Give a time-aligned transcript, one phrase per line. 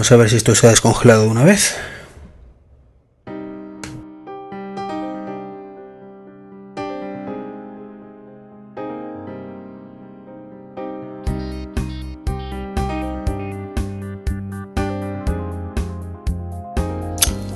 [0.00, 1.76] Vamos a ver si esto se ha descongelado de una vez.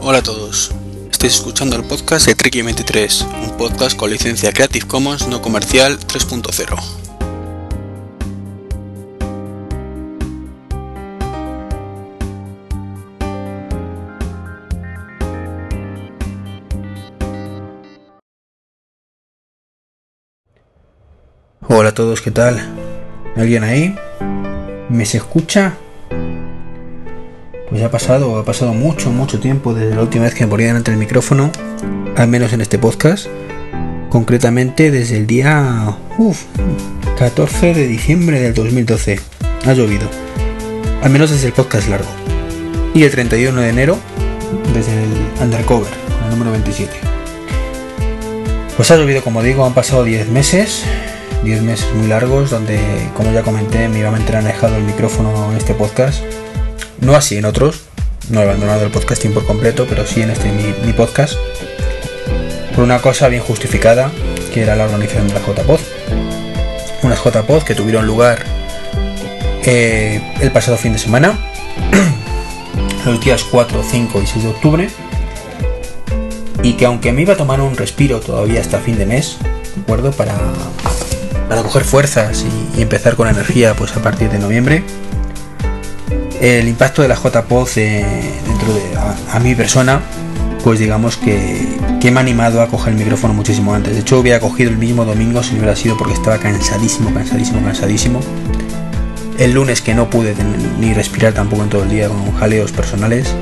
[0.02, 0.70] Hola a todos,
[1.10, 7.03] estáis escuchando el podcast de Tricky23, un podcast con licencia Creative Commons no comercial 3.0.
[21.94, 22.60] todos, ¿qué tal?
[23.36, 23.94] ¿Alguien ahí?
[24.90, 25.74] ¿Me se escucha?
[27.70, 30.66] Pues ha pasado, ha pasado mucho, mucho tiempo desde la última vez que me ponía
[30.66, 31.50] delante el micrófono,
[32.16, 33.28] al menos en este podcast.
[34.10, 35.96] Concretamente desde el día
[37.16, 39.20] 14 de diciembre del 2012.
[39.64, 40.08] Ha llovido.
[41.02, 42.10] Al menos desde el podcast largo.
[42.92, 43.98] Y el 31 de enero
[44.72, 45.92] desde el Undercover,
[46.24, 46.92] el número 27.
[48.76, 50.84] Pues ha llovido, como digo, han pasado 10 meses
[51.44, 52.80] 10 meses muy largos donde,
[53.14, 56.22] como ya comenté, me iba a mantener alejado el micrófono en este podcast.
[57.00, 57.82] No así en otros,
[58.30, 61.34] no he abandonado el podcasting por completo, pero sí en este mi, podcast.
[62.74, 64.10] Por una cosa bien justificada,
[64.52, 65.80] que era la organización de la JPod.
[67.02, 68.42] Unas JPod que tuvieron lugar
[69.66, 71.38] eh, el pasado fin de semana,
[73.04, 74.88] los días 4, 5 y 6 de octubre.
[76.62, 79.36] Y que aunque me iba a tomar un respiro todavía hasta fin de mes,
[79.76, 80.12] ¿de acuerdo?
[80.12, 80.34] Para
[81.48, 82.44] para coger fuerzas
[82.76, 84.84] y, empezar con energía pues a partir de noviembre.
[86.40, 88.04] El impacto de la JPOZ eh,
[88.46, 88.82] dentro de
[89.30, 90.00] a, mi persona,
[90.62, 93.94] pues digamos que, que, me ha animado a coger el micrófono muchísimo antes.
[93.94, 97.62] De hecho, hubiera cogido el mismo domingo si no hubiera sido porque estaba cansadísimo, cansadísimo,
[97.62, 98.20] cansadísimo.
[99.38, 100.34] El lunes que no pude
[100.80, 103.34] ni respirar tampoco en todo el día con jaleos personales.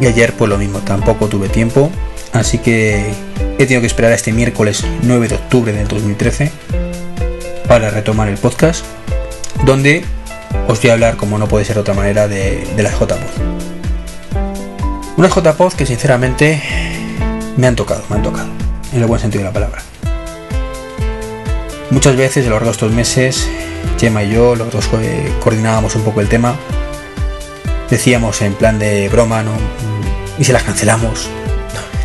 [0.00, 1.90] Y ayer pues lo mismo, tampoco tuve tiempo.
[2.32, 3.12] Así que
[3.58, 6.52] he tenido que esperar a este miércoles 9 de octubre del 2013
[7.70, 8.84] para retomar el podcast,
[9.64, 10.02] donde
[10.66, 13.16] os voy a hablar, como no puede ser de otra manera, de, las JPod.
[15.16, 16.60] Unas JPod que sinceramente
[17.56, 18.48] me han tocado, me han tocado,
[18.92, 19.82] en el buen sentido de la palabra.
[21.90, 23.48] Muchas veces a lo largo de estos meses,
[24.00, 24.88] Gemma y yo, los dos
[25.38, 26.56] coordinábamos un poco el tema.
[27.88, 29.52] Decíamos en plan de broma, ¿no?
[30.40, 31.28] Y si las cancelamos,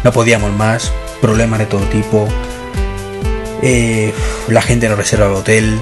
[0.03, 2.27] no podíamos más, problemas de todo tipo,
[3.61, 4.13] eh,
[4.47, 5.79] la gente no reserva el hotel,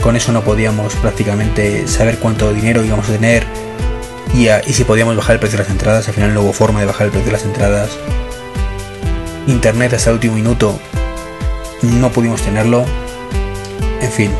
[0.00, 3.44] con eso no podíamos prácticamente saber cuánto dinero íbamos a tener
[4.34, 6.86] y, si podíamos bajar el precio de las entradas, al final no hubo forma de
[6.86, 7.90] bajar el precio de las entradas.
[9.46, 10.78] Internet hasta el último minuto
[11.82, 12.84] no pudimos tenerlo.
[14.00, 14.30] En fin,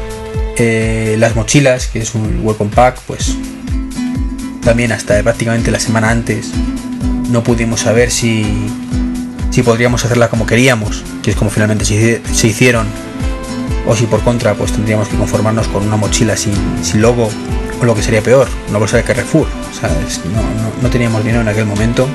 [0.57, 3.35] eh, las mochilas, que es un welcome pack, pues
[4.63, 6.51] también hasta prácticamente la semana antes
[7.31, 8.45] no pudimos saber si
[9.59, 12.87] si podríamos hacerla como queríamos, que es como finalmente se, hicieron,
[13.89, 16.55] o si por contra pues tendríamos que conformarnos con una mochila sin,
[17.03, 17.29] logo,
[17.81, 19.49] o lo que sería peor, una bolsa de Carrefour.
[20.81, 22.09] no, teníamos dinero en aquel momento.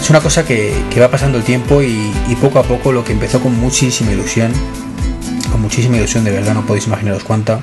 [0.00, 3.40] es una cosa que, va pasando el tiempo y, poco a poco lo que empezó
[3.40, 4.52] con muchísima ilusión,
[5.50, 7.58] con muchísima ilusión, de verdad no podéis imaginaros cuánta,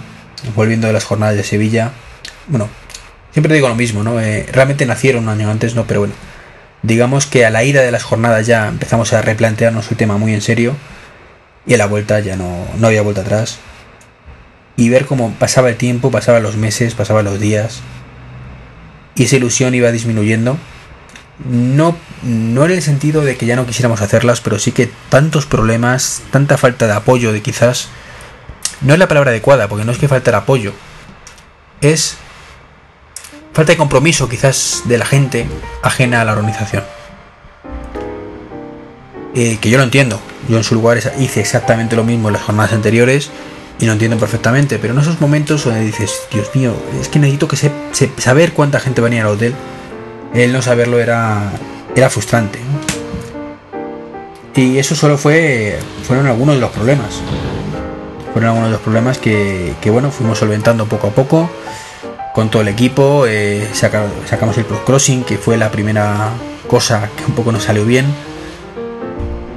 [0.58, 1.94] volviendo de las jornadas de Sevilla,
[2.48, 2.68] bueno,
[3.32, 4.20] siempre digo lo mismo, ¿no?
[4.20, 5.86] Eh, realmente nacieron un año antes, ¿no?
[5.88, 6.16] Pero bueno,
[6.84, 10.34] digamos que a la ida de las jornadas ya empezamos a replantearnos el tema muy
[10.34, 10.76] en serio
[11.66, 13.60] y a la vuelta ya no, no había vuelta atrás.
[14.76, 17.82] Y ver cómo pasaba el tiempo, pasaban los meses, pasaban los días
[19.20, 20.58] y esa ilusión iba disminuyendo.
[21.46, 25.46] No, no en el sentido de que ya no quisiéramos hacerlas, pero sí que tantos
[25.46, 27.90] problemas, tanta falta de apoyo de quizás...
[28.82, 30.72] No es la palabra adecuada, porque no es que falte el apoyo.
[31.82, 32.16] Es
[33.54, 35.46] falta de compromiso quizás de la gente
[35.82, 36.84] ajena a la organización.
[39.36, 42.44] Eh, que yo lo entiendo, yo en su lugar hice exactamente lo mismo en las
[42.44, 43.30] jornadas anteriores
[43.80, 47.48] y lo entiendo perfectamente, pero en esos momentos donde dices, Dios mío, es que necesito
[47.48, 47.58] que
[48.18, 49.54] saber cuánta gente venía al hotel,
[50.34, 51.52] el no saberlo era,
[51.96, 52.60] era frustrante.
[54.56, 57.22] Y eso solo fue, fueron algunos de los problemas.
[58.34, 61.50] Fueron algunos de los problemas que, que bueno, fuimos solventando poco a poco
[62.34, 63.26] con todo el equipo.
[63.28, 66.32] Eh, sacamos el Pro Crossing, que fue la primera
[66.68, 68.06] cosa que un poco nos salió bien.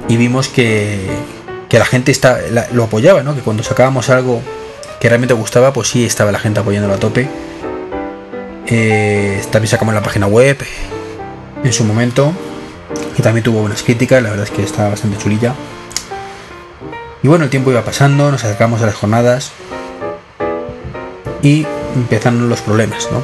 [0.07, 1.09] Y vimos que,
[1.69, 2.39] que la gente está,
[2.71, 3.35] lo apoyaba, ¿no?
[3.35, 4.41] que cuando sacábamos algo
[4.99, 7.27] que realmente gustaba, pues sí estaba la gente apoyándolo a tope.
[8.67, 10.57] Eh, también sacamos la página web
[11.63, 12.31] en su momento,
[13.15, 15.55] que también tuvo buenas críticas, la verdad es que estaba bastante chulilla.
[17.21, 19.51] Y bueno, el tiempo iba pasando, nos acercamos a las jornadas
[21.41, 23.23] y empezaron los problemas, ¿no?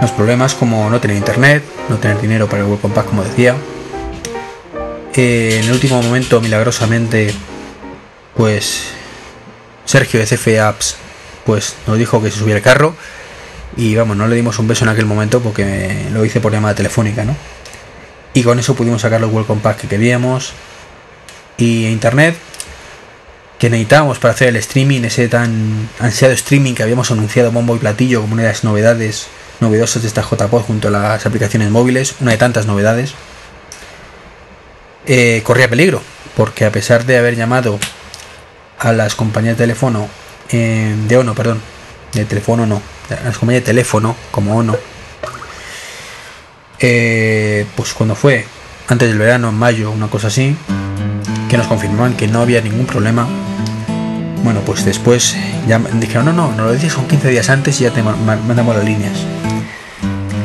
[0.00, 3.54] Los problemas como no tener internet, no tener dinero para el World Compact, como decía.
[5.14, 7.34] Eh, en el último momento, milagrosamente,
[8.36, 8.92] pues
[9.84, 10.96] Sergio de CF Apps
[11.44, 12.94] pues nos dijo que se subiera el carro
[13.76, 16.74] y vamos, no le dimos un beso en aquel momento porque lo hice por llamada
[16.74, 17.34] telefónica, ¿no?
[18.32, 20.52] Y con eso pudimos sacar los Welcome Pack que queríamos
[21.56, 22.36] y internet
[23.60, 27.78] que necesitábamos para hacer el streaming, ese tan ansiado streaming que habíamos anunciado bombo y
[27.78, 29.26] platillo como una de las novedades
[29.60, 33.12] novedosas de esta JPod junto a las aplicaciones móviles, una de tantas novedades,
[35.06, 36.00] eh, corría peligro,
[36.38, 37.78] porque a pesar de haber llamado
[38.78, 40.08] a las compañías de teléfono,
[40.48, 41.60] eh, de ONO, perdón,
[42.14, 42.80] de teléfono no,
[43.10, 44.78] a las compañías de teléfono como ONO,
[46.78, 48.46] eh, pues cuando fue
[48.88, 50.56] antes del verano, en mayo, una cosa así,
[51.50, 53.28] que nos confirmaban que no había ningún problema.
[54.42, 55.36] Bueno, pues después
[55.68, 58.74] ya dijeron, no, no, no lo dices con 15 días antes y ya te mandamos
[58.74, 59.12] las líneas.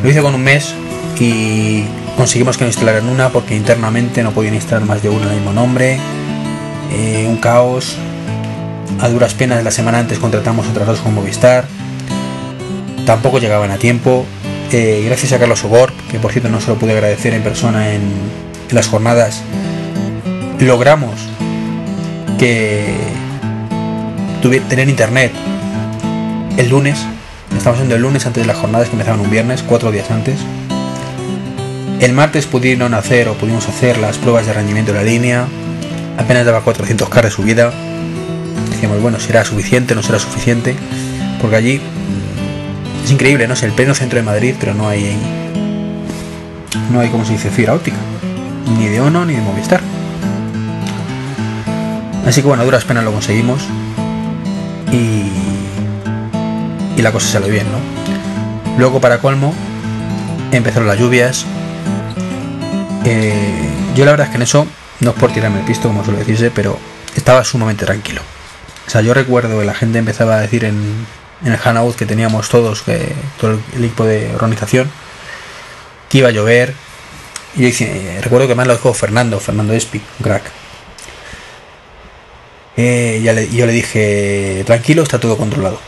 [0.04, 0.74] Lo hice con un mes
[1.20, 1.86] y
[2.18, 5.36] conseguimos que nos instalaran una porque internamente no podían instalar más de uno en el
[5.36, 6.00] mismo nombre.
[6.92, 7.98] Eh, un caos.
[9.02, 11.66] A duras penas la semana antes contratamos otras dos con Movistar.
[13.06, 14.26] Tampoco llegaban a tiempo.
[14.72, 17.94] Eh, gracias a Carlos Ogor, que por cierto no se lo pude agradecer en persona
[17.94, 18.02] en,
[18.72, 19.42] las jornadas,
[20.60, 21.14] logramos
[22.40, 22.96] que
[24.50, 25.32] tener internet
[26.58, 27.06] el lunes.
[27.58, 30.40] Estamos haciendo el lunes antes de las jornadas que empezaban un viernes, cuatro días antes.
[32.00, 35.48] El martes pudieron hacer o pudimos hacer las pruebas de rendimiento de la línea.
[36.18, 37.72] Apenas daba 400k de subida.
[38.70, 40.76] Decíamos, bueno, será suficiente, no será suficiente.
[41.42, 41.82] Porque allí
[43.04, 43.56] es increíble, ¿no?
[43.56, 45.18] Es el pleno centro de Madrid, pero no hay.
[46.92, 47.98] No hay, como se dice, fibra óptica.
[48.78, 49.82] Ni de ONO ni de Movistar.
[52.28, 53.62] Así que bueno, a duras penas lo conseguimos.
[54.92, 55.24] Y.
[56.98, 57.80] Y la cosa salió bien, ¿no?
[58.78, 59.54] Luego, para colmo,
[60.52, 61.46] empezaron las lluvias.
[63.96, 64.68] Yo la verdad es que en eso,
[65.00, 66.78] no es por tirarme el pisto, como suele decirse, pero
[67.16, 68.22] estaba sumamente tranquilo.
[68.88, 71.06] O sea, yo recuerdo que la gente empezaba a decir en,
[71.44, 74.90] en el Hanaud que teníamos todos, que, todo el equipo de organización,
[76.10, 76.74] que iba a llover.
[77.56, 77.72] Y
[78.22, 80.44] recuerdo que más lo dijo Fernando, Fernando Espi, crack.
[82.78, 83.22] Eh,
[83.54, 85.80] yo le dije, tranquilo, está todo controlado.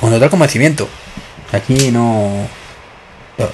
[0.00, 0.88] con total convencimiento.
[1.52, 2.48] Aquí no...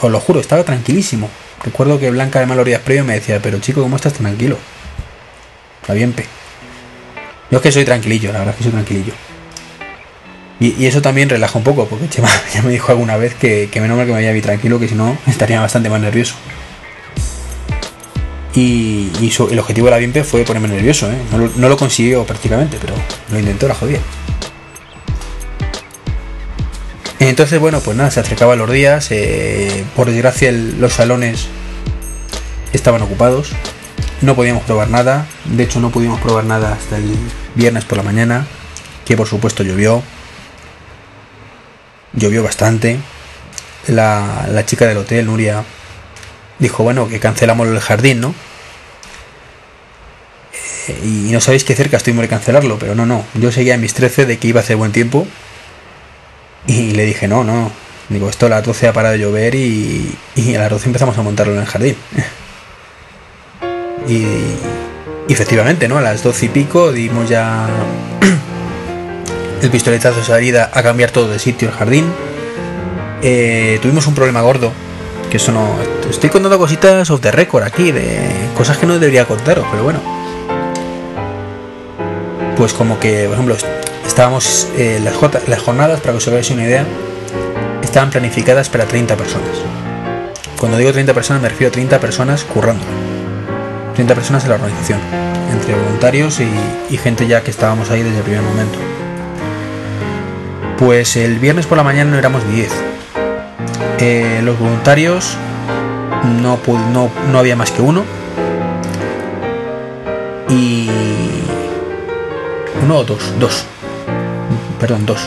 [0.01, 1.31] Os lo juro, estaba tranquilísimo.
[1.65, 4.59] Recuerdo que Blanca de Malorías previo me decía, pero chico, ¿cómo estás tranquilo?
[5.81, 6.27] Está bien, pe.
[7.51, 9.15] Yo es que soy tranquilillo, la verdad es que soy tranquilillo.
[10.61, 13.81] Y, eso también relaja un poco, porque Chema ya me dijo alguna vez que, que
[13.81, 16.35] menos que me había vi tranquilo, que si no estaría bastante más nervioso.
[18.61, 21.17] Y, el objetivo de la Viempe fue ponerme nervioso, ¿eh?
[21.31, 22.95] no, lo, consiguió prácticamente, pero
[23.31, 24.01] lo intentó, la jodía.
[27.21, 29.13] Entonces, bueno, pues nada, se acercaban los días.
[29.13, 31.47] Eh, por desgracia, los salones
[32.73, 33.53] estaban ocupados.
[34.23, 35.27] No podíamos probar nada.
[35.45, 37.15] De hecho, no pudimos probar nada hasta el
[37.55, 38.45] viernes por la mañana,
[39.05, 40.03] que por supuesto llovió
[42.13, 42.99] llovió bastante.
[43.87, 45.63] La, chica del hotel, Nuria,
[46.59, 48.35] dijo, bueno, que cancelamos el jardín, ¿no?
[51.05, 53.25] Y no sabéis qué cerca estuvimos de cancelarlo, pero no, no.
[53.35, 55.27] Yo seguía en mis 13 de que iba a hacer buen tiempo.
[56.67, 57.71] Y le dije, no, no.
[58.09, 61.19] Digo, esto a las 12 ha parado de llover y, y a las 12 empezamos
[61.19, 61.97] a montarlo en el jardín.
[64.09, 64.25] y,
[65.29, 65.99] y efectivamente, ¿no?
[65.99, 67.69] A las 12 y pico dimos ya
[69.63, 72.07] el pistoletazo de salida a cambiar todo de sitio el jardín.
[73.23, 74.73] Eh, tuvimos un problema gordo,
[75.31, 75.77] que eso no...
[76.09, 80.18] Estoy contando cositas off the record aquí, de cosas que no debería contaros, pero bueno.
[82.59, 83.57] Pues como que, por ejemplo,
[84.07, 84.69] estábamos...
[84.77, 85.15] Eh, las,
[85.63, 86.85] jornadas, para que os hagáis una idea,
[87.83, 89.57] estaban planificadas para 30 personas.
[90.59, 92.85] Cuando digo 30 personas me refiero a 30 personas currando.
[93.95, 95.01] 30 personas en la organización,
[95.53, 98.79] entre voluntarios y gente ya que estábamos ahí desde el primer momento.
[100.79, 102.73] Pues el viernes por la mañana no éramos 10.
[104.01, 105.37] Eh, los voluntarios
[106.43, 106.59] no,
[106.93, 108.05] no, no había más que uno.
[110.49, 110.89] Y...
[112.83, 113.65] Uno o dos, dos.
[114.81, 115.21] Perdón, dos.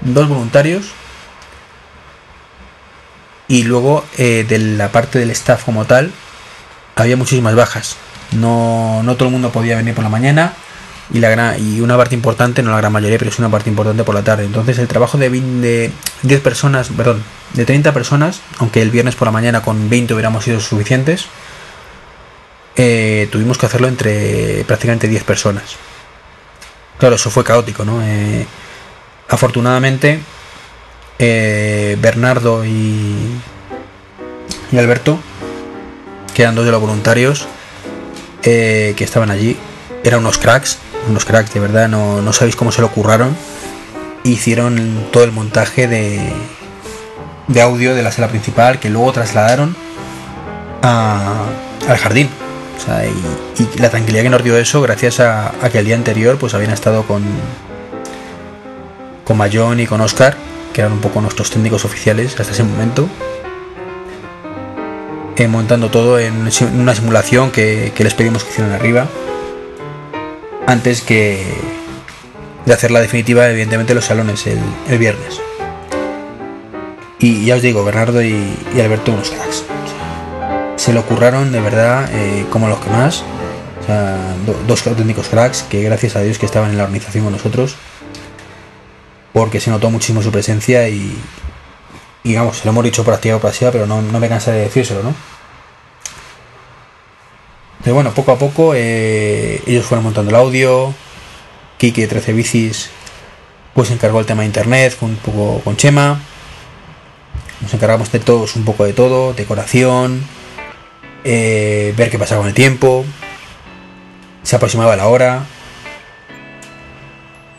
[0.00, 0.86] Dos voluntarios.
[3.48, 6.12] Y luego eh, de la parte del staff como tal,
[6.94, 7.96] había muchísimas bajas.
[8.32, 10.54] No, no todo el mundo podía venir por la mañana
[11.12, 13.70] y, la gran, y una parte importante, no la gran mayoría, pero es una parte
[13.70, 14.44] importante por la tarde.
[14.44, 17.22] Entonces el trabajo de, de 10 personas, perdón,
[17.54, 21.26] de 30 personas, aunque el viernes por la mañana con 20 hubiéramos sido suficientes,
[22.76, 25.76] eh, tuvimos que hacerlo entre prácticamente 10 personas.
[26.98, 28.00] Claro, eso fue caótico, ¿no?
[28.02, 28.46] Eh,
[29.28, 30.20] Afortunadamente,
[31.18, 33.40] eh, Bernardo y,
[34.78, 35.18] Alberto,
[36.32, 37.48] que eran dos de los voluntarios
[38.44, 39.56] eh, que estaban allí,
[40.04, 43.36] eran unos cracks, unos cracks de verdad, no, no sabéis cómo se lo curraron.
[44.22, 46.32] Hicieron todo el montaje de,
[47.48, 49.74] de audio de la sala principal que luego trasladaron
[50.82, 52.28] al jardín.
[53.58, 56.72] Y, la tranquilidad que nos dio eso gracias a, que el día anterior pues habían
[56.72, 57.24] estado con
[59.24, 60.36] con Mayón y con Oscar,
[60.72, 63.08] que eran un poco nuestros técnicos oficiales hasta ese momento,
[65.36, 69.08] eh, montando todo en una simulación que, les pedimos que hicieran arriba,
[70.68, 71.44] antes que
[72.66, 75.40] de hacer la definitiva, evidentemente, los salones el viernes.
[77.18, 79.64] Y ya os digo, Bernardo y, Alberto unos cracks.
[80.76, 83.24] Se lo curraron de verdad eh, como los que más.
[84.66, 87.76] Dos auténticos cracks que gracias a Dios que estaban en la organización con nosotros.
[89.32, 91.16] Porque se notó muchísimo su presencia y,
[92.24, 94.60] y vamos, se lo hemos dicho por activa o por pero no, me cansa de
[94.60, 95.14] decírselo, ¿no?
[97.82, 100.94] Pero bueno, poco a poco eh, ellos fueron montando el audio.
[101.78, 102.90] Kiki de 13 bicis
[103.74, 106.18] pues encargó el tema de internet un poco con Chema
[107.60, 110.22] nos encargamos de todos un poco de todo, decoración,
[111.28, 113.04] eh, ver qué pasaba con el tiempo,
[114.44, 115.44] se aproximaba la hora.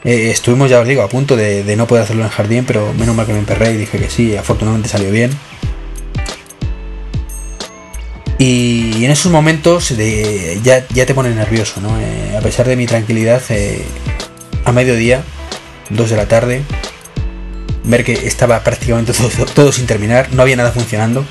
[0.06, 2.94] Eh, estuvimos, ya os digo, a punto de, no poder hacerlo en el jardín, pero
[2.94, 5.32] menos mal que me emperré y dije que sí, afortunadamente salió bien.
[8.40, 9.90] Y en esos momentos
[10.64, 12.00] ya, te pone nervioso, ¿no?
[12.00, 13.42] Eh, a pesar de mi tranquilidad,
[14.64, 15.24] a mediodía,
[15.90, 16.62] 2 de la tarde,
[17.84, 19.12] ver que estaba prácticamente
[19.56, 21.26] todo, sin terminar, no había nada funcionando,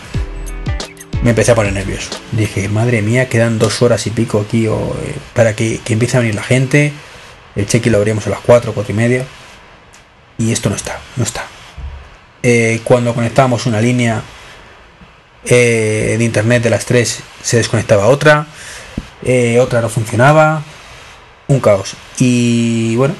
[1.26, 2.10] me empecé a poner nervioso.
[2.30, 6.20] Dije, madre mía, quedan dos horas y pico aquí o, eh, para que, empiece a
[6.20, 6.92] venir la gente.
[7.56, 9.26] El check-in lo abríamos a las 4, 4 y media.
[10.38, 11.44] Y esto no está, no está.
[12.44, 14.22] Eh, cuando conectábamos una línea
[15.44, 18.46] eh, de internet de las 3 se desconectaba otra,
[19.58, 20.62] otra no funcionaba,
[21.48, 21.94] un caos.
[22.20, 23.16] Y bueno,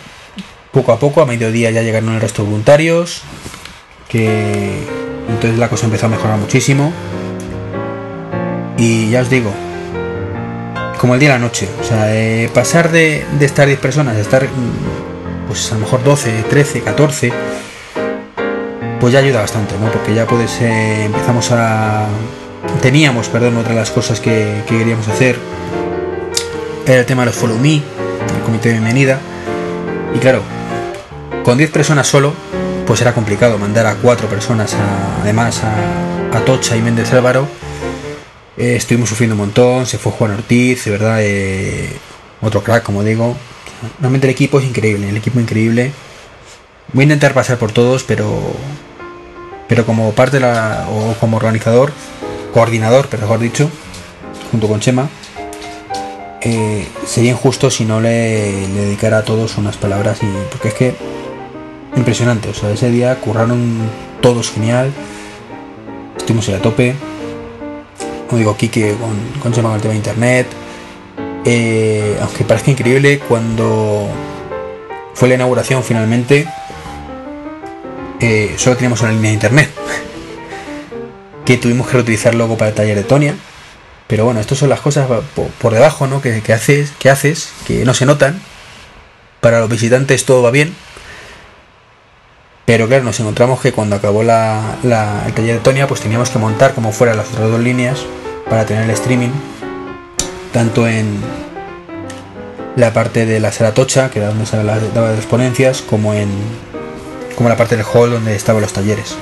[0.70, 3.22] poco a poco, a mediodía ya llegaron el resto de voluntarios,
[4.08, 4.86] que
[5.28, 6.92] entonces la cosa empezó a mejorar muchísimo.
[8.78, 9.52] Y ya os digo,
[10.99, 12.09] como el día y la noche, o sea,
[12.52, 14.47] pasar de, estar 10 personas a estar
[15.47, 17.33] pues a lo mejor 12, 13, 14,
[19.00, 19.90] pues ya ayuda bastante, ¿no?
[19.90, 22.06] Porque ya puedes, eh, empezamos a...
[22.83, 25.37] Teníamos, perdón, otra de las cosas que, que queríamos hacer
[26.87, 29.18] era el tema de los Follow Me, el comité de bienvenida.
[30.14, 30.42] Y claro,
[31.45, 32.33] con 10 personas solo,
[32.87, 34.75] pues era complicado mandar a 4 personas
[35.23, 37.49] además a, Tocha y Méndez Álvaro.
[38.56, 41.90] Eh, estuvimos sufriendo un montón, se fue Juan Ortiz, de verdad, eh,
[42.40, 43.36] otro crack, como digo.
[44.00, 45.92] Realmente el equipo es increíble, el equipo increíble.
[46.92, 48.54] Voy a intentar pasar por todos, pero
[49.68, 51.92] pero como parte de la, o como organizador,
[52.54, 53.68] coordinador, pero mejor dicho,
[54.50, 55.08] junto con Chema,
[56.40, 60.94] eh, sería injusto si no le, dedicara a todos unas palabras y porque es que
[61.96, 62.48] impresionante.
[62.48, 63.78] O sea, ese día curraron
[64.20, 64.92] todos genial.
[66.16, 66.94] Estuvimos a tope.
[68.26, 70.47] Como digo, Kike con, con, con el tema de internet.
[71.45, 74.09] Eh, aunque parezca increíble, cuando
[75.14, 76.47] fue la inauguración finalmente,
[78.21, 79.71] eh, solo teníamos una línea de internet.
[81.45, 83.37] que tuvimos que reutilizar luego para el taller de Tonia.
[84.09, 85.09] Pero bueno, estas son las cosas
[85.61, 86.21] por, debajo, ¿no?
[86.21, 88.40] Que, que, haces, que haces, que no se notan.
[89.40, 90.75] Para los visitantes todo va bien,
[92.66, 96.75] pero claro, nos encontramos que cuando acabó el taller de Tonia, pues teníamos que montar
[96.75, 98.04] como fuera las otras dos líneas
[98.50, 99.30] para tener el streaming,
[100.52, 101.20] tanto en
[102.75, 106.28] la parte de la sala tocha, que era donde se daba las ponencias, como en
[107.37, 109.16] como la parte del hall donde estaban los talleres.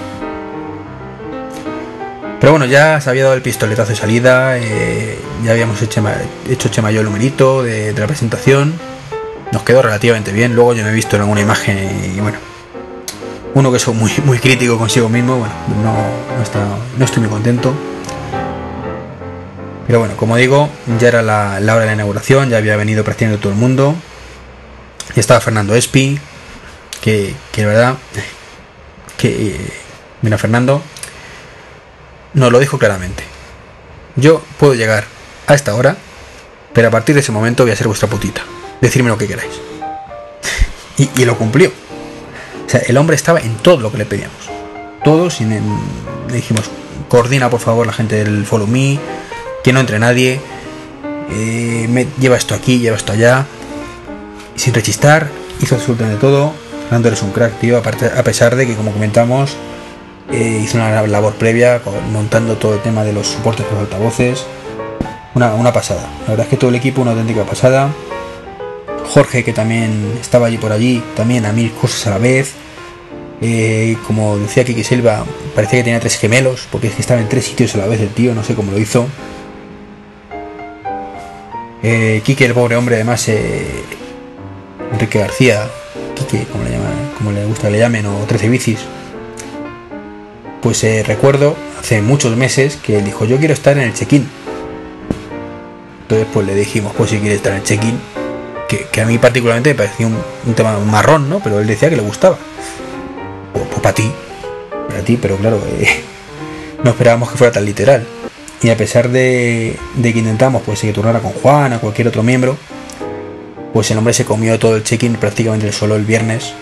[2.40, 6.02] Pero bueno, ya se había dado el pistoletazo de salida, eh, ya habíamos hecho,
[6.48, 8.72] hecho Chema el numerito de, de la presentación,
[9.52, 12.38] nos quedó relativamente bien, luego yo me he visto en alguna imagen y bueno,
[13.54, 15.94] uno que soy muy, muy crítico consigo mismo, bueno, no,
[16.98, 17.72] no, estoy muy contento.
[19.86, 20.68] Pero bueno, como digo,
[20.98, 23.94] ya era la, hora de la inauguración, ya había venido prácticamente todo el mundo.
[25.14, 26.18] Y estaba Fernando Espi,
[27.00, 27.96] que, que de verdad,
[29.16, 29.70] que
[30.22, 30.82] mira Fernando,
[32.32, 33.22] nos lo dijo claramente.
[34.16, 35.04] Yo puedo llegar
[35.46, 35.96] a esta hora,
[36.72, 38.42] pero a partir de ese momento voy a ser vuestra putita.
[38.80, 39.52] Decirme lo que queráis.
[40.98, 41.70] y lo cumplió
[42.86, 44.50] el hombre estaba en todo lo que le pedíamos.
[45.04, 45.60] Todos, y le
[46.32, 46.70] dijimos,
[47.08, 48.98] coordina por favor la gente del Follow Me,
[49.62, 50.40] que no entre nadie,
[51.30, 53.46] eh, me, lleva esto aquí, lleva esto allá,
[54.56, 55.28] sin rechistar,
[55.60, 56.52] hizo absolutamente todo,
[56.84, 59.56] Fernando eres un crack, tío, a pesar de que, como comentamos,
[60.32, 61.80] eh, hizo una labor previa
[62.12, 64.46] montando todo el tema de los soportes de los altavoces.
[65.34, 66.08] Una, una pasada.
[66.22, 67.90] La verdad es que todo el equipo una auténtica pasada.
[69.14, 72.54] Jorge, que también estaba allí por allí, también a mil cosas a la vez.
[73.40, 77.28] Eh, como decía Kiki Silva, parecía que tenía tres gemelos, porque es que estaba en
[77.28, 79.06] tres sitios a la vez el tío, no sé cómo lo hizo.
[81.84, 83.64] Eh, Kike, el pobre hombre, además, eh,
[84.92, 85.70] Enrique García,
[86.16, 86.48] Kike,
[87.16, 88.80] como le, gusta que le llamen, o 13 bicis.
[90.60, 94.26] Pues eh, recuerdo hace muchos meses que él dijo: Yo quiero estar en el check-in.
[96.02, 97.96] Entonces, pues le dijimos: Pues si quiere estar en el check-in,
[98.68, 101.40] que, a mí particularmente me parecía un, tema marrón, ¿no?
[101.40, 102.38] Pero él decía que le gustaba.
[103.52, 104.10] Pues, pues para ti,
[104.88, 106.02] para ti, pero claro, eh,
[106.84, 108.06] no esperábamos que fuera tan literal.
[108.62, 112.56] Y a pesar de, que intentamos pues, que turnara con Juan, a cualquier otro miembro,
[113.72, 116.54] pues el hombre se comió todo el check-in prácticamente solo el viernes.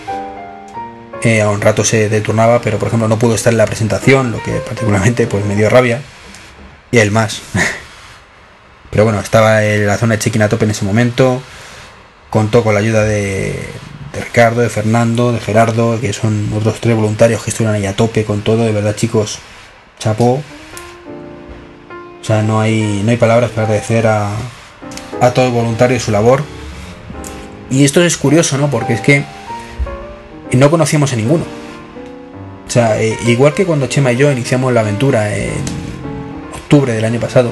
[1.21, 4.33] Eh, a un rato se deturnaba, pero por ejemplo no pudo estar en la presentación,
[4.33, 6.01] lo que particularmente pues me dio rabia.
[6.91, 7.41] Y él más.
[8.89, 11.41] pero bueno, estaba en la zona de check-in a tope en ese momento
[12.33, 13.59] contó con la ayuda de,
[14.11, 18.25] Ricardo, de Fernando, de Gerardo, que son otros tres voluntarios que estuvieron ahí a tope
[18.25, 19.37] con todo, de verdad chicos,
[19.99, 20.41] chapó.
[22.19, 24.31] O sea, no hay, no hay palabras para agradecer a,
[25.21, 26.43] a todo el voluntario su labor.
[27.69, 28.71] Y esto es curioso, ¿no?
[28.71, 29.23] Porque es que
[30.53, 31.43] no conocíamos a ninguno.
[32.67, 35.51] O sea, eh, igual que cuando Chema y yo iniciamos la aventura en
[36.51, 37.51] octubre del año pasado,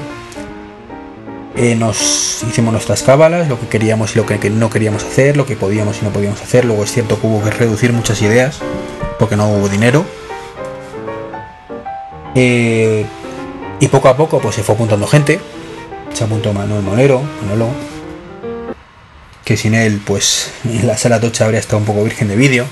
[1.54, 5.44] eh, nos hicimos nuestras cábalas, lo que queríamos y lo que no queríamos hacer, lo
[5.44, 6.64] que podíamos y no podíamos hacer.
[6.64, 8.58] Luego es cierto que hubo que reducir muchas ideas
[9.18, 10.04] porque no hubo dinero.
[12.34, 13.04] Eh,
[13.80, 15.40] y poco a poco pues se fue apuntando gente.
[16.14, 17.68] Se apuntó Manuel Monero, Manolo,
[19.44, 20.52] que sin él pues
[20.84, 22.64] la sala tocha habría estado un poco virgen de vídeo.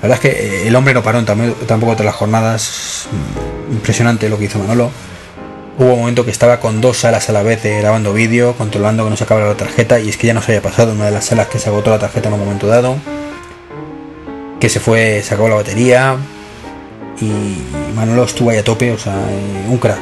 [0.00, 3.06] La verdad es que eh, el hombre no paró tampoco todas las jornadas.
[3.70, 4.90] Impresionante lo que hizo Manolo.
[5.78, 9.10] Hubo un momento que estaba con dos salas a la vez grabando vídeo, controlando que
[9.10, 11.12] no se acabara la tarjeta y es que ya no se había pasado una de
[11.12, 12.96] las salas que se agotó la tarjeta en un momento dado.
[14.58, 16.16] Que se fue, se acabó la batería
[17.20, 20.00] y Manolo estuvo ahí a tope, o sea, eh, un crack.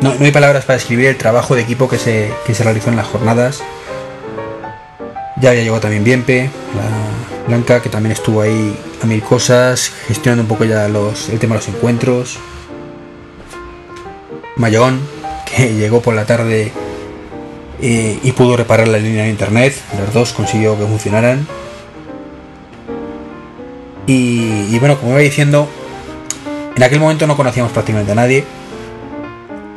[0.00, 3.08] no, hay palabras para describir el trabajo de equipo que se, se realizó en las
[3.08, 3.64] jornadas.
[5.40, 10.42] Ya había llegado también Bienpe, la Blanca, que también estuvo ahí a mil cosas, gestionando
[10.42, 12.38] un poco ya los, el tema de los encuentros.
[14.56, 15.00] Mayón,
[15.44, 16.72] que llegó por la tarde
[17.80, 19.74] eh, y pudo reparar la línea de internet.
[19.98, 21.46] Los dos consiguió que funcionaran.
[24.06, 25.68] Y, bueno, como iba diciendo,
[26.76, 28.44] en aquel momento no conocíamos prácticamente a nadie.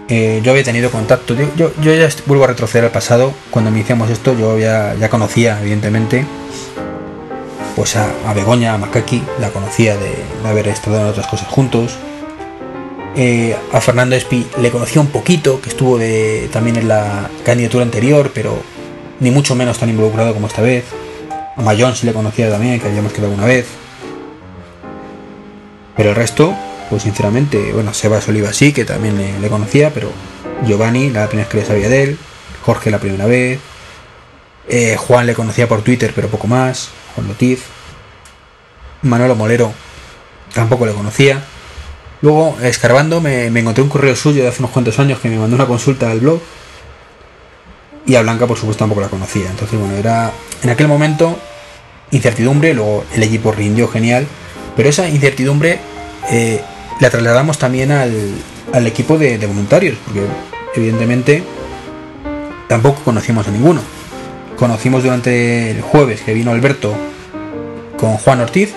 [0.10, 1.34] Eh, yo había tenido contacto.
[1.34, 3.34] Yo, yo, ya vuelvo a retroceder al pasado.
[3.52, 6.26] Cuando iniciamos esto, yo ya, conocía, evidentemente,
[7.76, 10.14] pues a, Begoña, a Makaki, la conocía de
[10.46, 11.98] haber estado en otras cosas juntos.
[13.20, 15.98] Eh, a Fernando Espi le conocía un poquito, que estuvo
[16.52, 18.62] también en la candidatura anterior, pero
[19.20, 20.86] ni mucho menos tan involucrado como esta vez.
[21.56, 23.66] A Mayón sí le conocía también, que habíamos quedado una vez.
[25.96, 26.56] Pero el resto,
[26.92, 30.12] pues sinceramente, bueno, Sebas Oliva sí, que también le, conocía, pero
[30.68, 32.18] Giovanni, la primera vez que le sabía de él,
[32.64, 33.60] Jorge la primera vez,
[34.70, 37.64] eh, Juan le conocía por Twitter, pero poco más, Juan Lotiz,
[39.02, 39.74] Manolo Molero
[40.54, 41.44] tampoco le conocía.
[42.22, 45.56] Luego, escarbando, me, encontré un correo suyo de hace unos cuantos años que me mandó
[45.56, 46.40] una consulta al blog.
[48.06, 49.50] Y a Blanca, por supuesto, tampoco la conocía.
[49.50, 50.32] Entonces, bueno, era
[50.64, 51.38] en aquel momento
[52.12, 52.74] incertidumbre.
[52.74, 54.26] Luego el equipo rindió genial.
[54.76, 55.80] Pero esa incertidumbre
[56.32, 56.62] eh,
[57.00, 59.98] la trasladamos también al, equipo de, de voluntarios.
[60.06, 60.22] Porque,
[60.76, 61.44] evidentemente,
[62.68, 63.82] tampoco conocíamos a ninguno.
[64.58, 66.96] Conocimos durante el jueves que vino Alberto
[67.98, 68.74] con Juan Ortiz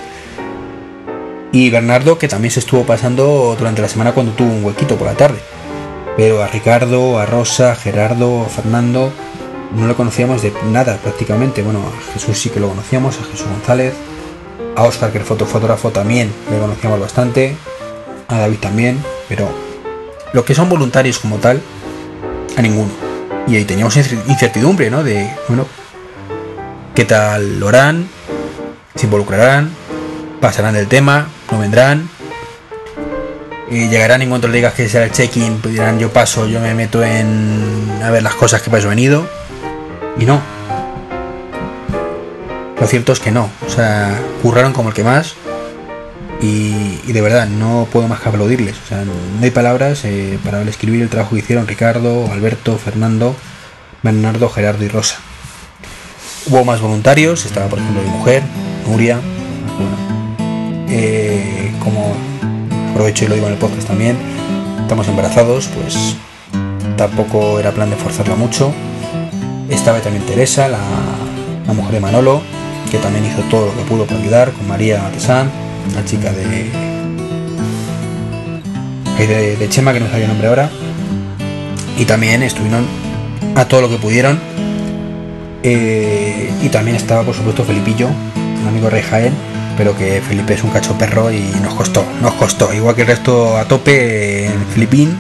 [1.53, 5.09] y Bernardo, que también se estuvo pasando durante la semana cuando tuvo un huequito por
[5.09, 5.39] la tarde.
[6.17, 9.13] Pero a Ricardo, a Rosa, a Gerardo, a Fernando,
[9.75, 11.63] no lo conocíamos de nada prácticamente.
[11.63, 13.95] Bueno, a Jesús sí que lo conocíamos, a Jesús González,
[14.77, 17.57] a Oscar, que el fotógrafo también le conocíamos bastante,
[18.29, 19.49] a David también, pero
[20.33, 21.61] lo que son voluntarios como tal,
[22.57, 22.91] a ninguno.
[23.49, 25.03] Y ahí teníamos incertidumbre, ¿no?
[25.03, 25.67] De, bueno,
[26.95, 28.09] ¿qué tal lo harán?
[28.95, 29.71] ¿Se involucrarán?
[30.41, 31.29] ¿Pasarán del tema?
[31.51, 32.09] No vendrán.
[33.71, 36.59] Y llegarán en cuanto le digas que sea el check-in, pues dirán yo paso, yo
[36.61, 39.29] me meto en a ver las cosas que he venido.
[40.19, 40.41] Y no.
[42.81, 43.49] Lo cierto es que no.
[43.67, 45.35] O sea, curraron como el que más.
[46.43, 48.77] Y, de verdad, no puedo más que aplaudirles.
[48.83, 53.37] O sea, no hay palabras eh, para describir el trabajo que hicieron Ricardo, Alberto, Fernando,
[54.03, 55.19] Bernardo, Gerardo y Rosa.
[56.47, 58.43] hubo más voluntarios, estaba por ejemplo mi mujer,
[58.87, 59.21] Nuria,
[60.91, 62.13] eh, como
[62.91, 64.17] aprovecho y lo digo en el podcast también,
[64.83, 66.17] estamos embarazados, pues
[66.97, 68.73] tampoco era plan de forzarla mucho.
[69.69, 70.81] Estaba también Teresa, la,
[71.73, 72.43] mujer de Manolo,
[72.91, 75.49] que también hizo todo lo que pudo para ayudar, con María Matesán,
[75.95, 76.69] la chica de,
[79.27, 80.69] de, de Chema, que no sabía el nombre ahora.
[81.97, 82.85] Y también estuvieron
[83.55, 84.41] a todo lo que pudieron.
[85.63, 89.33] Eh, y también estaba, por supuesto, Felipillo, un amigo Rey Jaén,
[89.77, 92.73] pero que Felipe es un cacho perro y nos costó, nos costó.
[92.73, 95.17] Igual que el resto a tope en Filipín,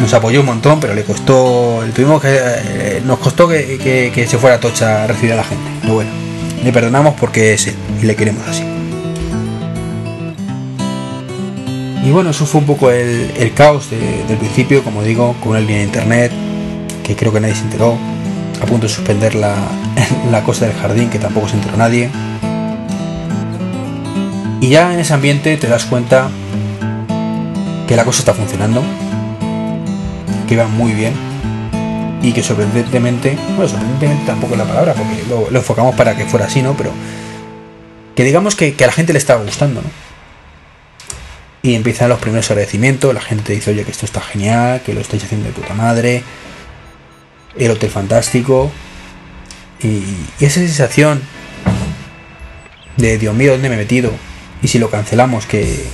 [0.00, 4.56] nos apoyó un montón, pero le costó, tuvimos que, eh, nos costó que, se fuera
[4.56, 5.70] a Tocha a recibir a la gente.
[5.82, 6.10] Pero bueno,
[6.64, 8.64] le perdonamos porque es él y le queremos así.
[12.02, 15.78] Y bueno, eso fue un poco el, caos del principio, como digo, con una línea
[15.78, 16.32] de internet,
[17.04, 17.98] que creo que nadie se enteró,
[18.62, 19.54] a punto de suspender la,
[20.30, 22.10] la cosa del jardín, que tampoco se enteró nadie.
[24.60, 26.30] Y ya en ese ambiente te das cuenta
[27.88, 28.82] que la cosa está funcionando,
[30.46, 31.14] que va muy bien
[32.22, 36.46] y que sorprendentemente, bueno, sorprendentemente tampoco es la palabra, porque lo, enfocamos para que fuera
[36.46, 36.76] así, ¿no?
[36.76, 36.92] Pero
[38.14, 39.88] que digamos que, a la gente le estaba gustando, ¿no?
[41.62, 44.94] Y empiezan los primeros agradecimientos, la gente te dice, oye, que esto está genial, que
[44.94, 46.22] lo estáis haciendo de puta madre,
[47.58, 48.70] el hotel fantástico,
[49.82, 50.02] y,
[50.44, 51.22] esa sensación
[52.96, 54.12] de, Dios mío, ¿dónde me he metido?
[54.62, 55.84] Y si lo cancelamos, que,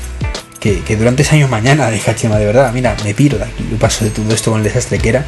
[0.61, 3.77] que, durante ese año mañana de Chema, de verdad, mira, me piro de aquí, yo
[3.79, 5.25] paso de todo esto con el desastre que era.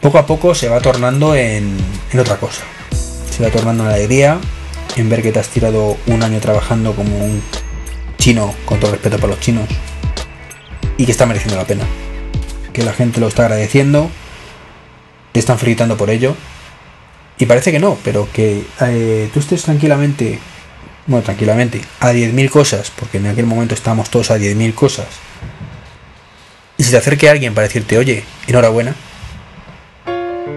[0.00, 1.76] Poco a poco se va tornando en,
[2.12, 2.62] en otra cosa.
[3.30, 4.38] Se va tornando en alegría,
[4.96, 7.42] en ver que te has tirado un año trabajando como un
[8.18, 9.68] chino, con todo respeto para los chinos,
[10.98, 11.84] y que está mereciendo la pena.
[12.72, 14.10] Que la gente lo está agradeciendo,
[15.32, 16.36] te están felicitando por ello,
[17.38, 20.38] y parece que no, pero que eh, tú estés tranquilamente
[21.06, 25.06] bueno, tranquilamente, a 10.000 cosas, porque en aquel momento estábamos todos a 10.000 cosas,
[26.76, 28.94] y si te acerque alguien para decirte, oye, enhorabuena,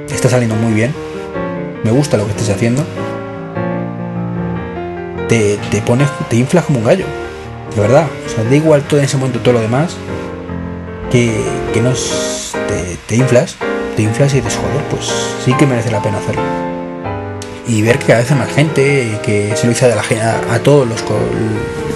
[0.10, 0.93] está saliendo muy bien,
[1.83, 2.83] me gusta lo que estés haciendo,
[5.27, 7.05] te, te pones, te inflas como un gallo,
[7.75, 9.95] de verdad, o sea, da igual todo en ese momento todo lo demás,
[11.12, 11.39] que,
[11.73, 13.57] que no te, te inflas,
[13.95, 15.12] te inflas y dices, joder, pues
[15.43, 16.66] sí que merece la pena hacerlo
[17.67, 21.03] y ver que cada vez hay más gente, que se lo hizo a, todos los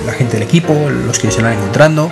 [0.05, 2.11] la gente del equipo, los que se van encontrando.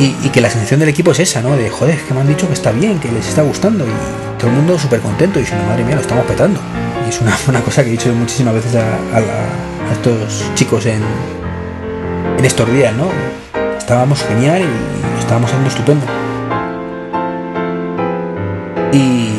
[0.00, 1.56] Y, que la sensación del equipo es esa, ¿no?
[1.56, 4.48] De joder, que me han dicho que está bien, que les está gustando y todo
[4.48, 6.60] el mundo súper contento diciendo, madre mía, lo estamos petando.
[7.04, 8.82] Y es una, cosa que he dicho muchísimas veces a,
[9.16, 11.02] a, estos chicos en,
[12.38, 13.10] en estos días, ¿no?
[13.76, 16.06] Estábamos genial y estábamos haciendo estupendo.
[18.92, 19.37] Y,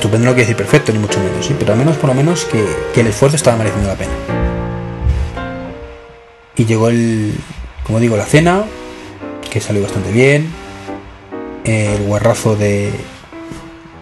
[0.00, 1.54] estupendo no quiere decir perfecto, ni mucho menos, ¿sí?
[1.58, 2.64] pero al menos por lo menos que,
[2.98, 4.12] el esfuerzo estaba mereciendo la pena.
[6.56, 7.34] Y llegó el,
[7.84, 8.64] como digo, la cena,
[9.50, 10.48] que salió bastante bien,
[11.64, 12.90] el guarrazo de,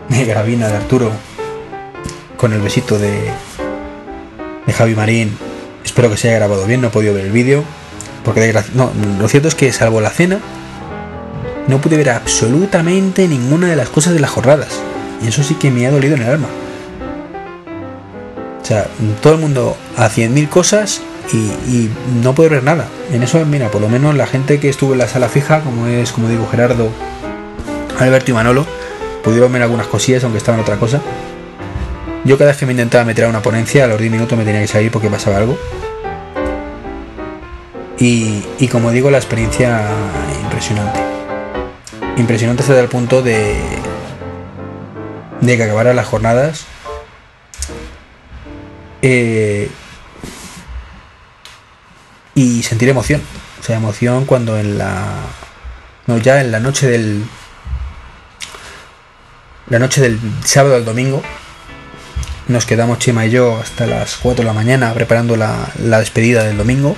[0.09, 1.11] de Gravina de Arturo,
[2.37, 3.33] con el besito de,
[4.67, 5.37] de Javi Marín,
[5.85, 7.65] espero que se haya grabado bien, no he podido ver el vídeo,
[8.25, 10.39] porque no, lo cierto es que salvo la cena,
[11.67, 14.81] no pude ver absolutamente ninguna de las cosas de las jornadas.
[15.23, 16.49] Y eso sí que me ha dolido en el alma.
[18.63, 18.87] O sea,
[19.23, 21.01] todo el mundo a 100.000 cosas
[21.33, 21.91] y,
[22.23, 22.87] no puede ver nada.
[23.13, 25.87] En eso, mira, por lo menos la gente que estuvo en la sala fija, como
[25.87, 26.91] es, como digo, Gerardo,
[27.99, 28.67] Alberto y Manolo,
[29.23, 31.01] pudieron ver algunas cosillas, aunque estaban otra cosa.
[32.25, 34.45] Yo cada vez que me intentaba meter a una ponencia, a los 10 minutos me
[34.45, 35.59] tenía que salir porque pasaba algo.
[37.99, 39.81] Y, y como digo, la experiencia
[40.43, 41.01] impresionante.
[42.17, 43.57] Impresionante hasta el punto de,
[45.40, 46.64] de que acabaran las jornadas.
[49.03, 49.70] Eh,
[52.35, 53.22] y sentir emoción.
[53.61, 55.05] O sea, emoción cuando en la.
[56.07, 57.24] No, ya en la noche del.
[59.68, 61.22] La noche del sábado al domingo.
[62.48, 66.44] Nos quedamos Chema y yo hasta las 4 de la mañana preparando la, la despedida
[66.44, 66.96] del domingo.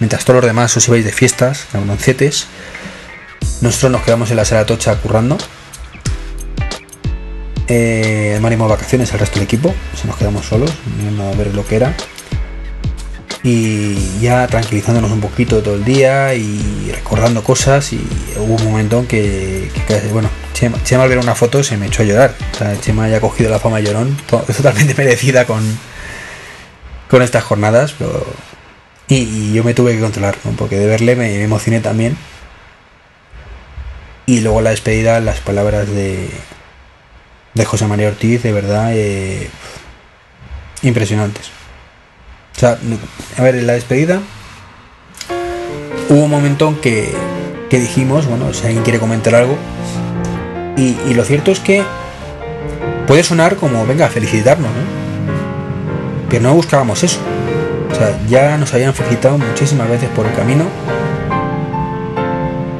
[0.00, 2.48] Mientras todos los demás os ibais de fiestas, cabroncetes.
[3.60, 5.38] Nosotros nos quedamos en la sala tocha currando
[7.68, 11.66] eh, de vacaciones al resto del equipo, se nos quedamos solos, viendo a ver lo
[11.66, 11.94] que era.
[13.42, 17.92] Y ya tranquilizándonos un poquito todo el día y recordando cosas.
[17.92, 18.00] Y
[18.38, 19.70] hubo un momento en que,
[20.12, 22.34] bueno, Chema, al ver una foto se me echó a llorar.
[22.54, 25.62] O sea, Chema haya cogido la fama llorón, totalmente merecida con,
[27.08, 27.94] con estas jornadas.
[29.08, 32.16] y, yo me tuve que controlar, porque de verle me emocioné también.
[34.26, 36.28] Y luego la despedida, las palabras de,
[37.56, 39.48] de José María Ortiz, de verdad, eh,
[40.82, 41.46] impresionantes.
[42.54, 42.78] O sea,
[43.38, 44.20] a ver, en la despedida
[46.08, 47.14] hubo un momento en que,
[47.70, 49.56] que dijimos, bueno, si alguien quiere comentar algo,
[50.76, 51.82] y, y, lo cierto es que
[53.06, 56.28] puede sonar como, venga, felicitarnos, ¿no?
[56.28, 57.18] Pero no buscábamos eso.
[57.90, 60.66] O sea, ya nos habían felicitado muchísimas veces por el camino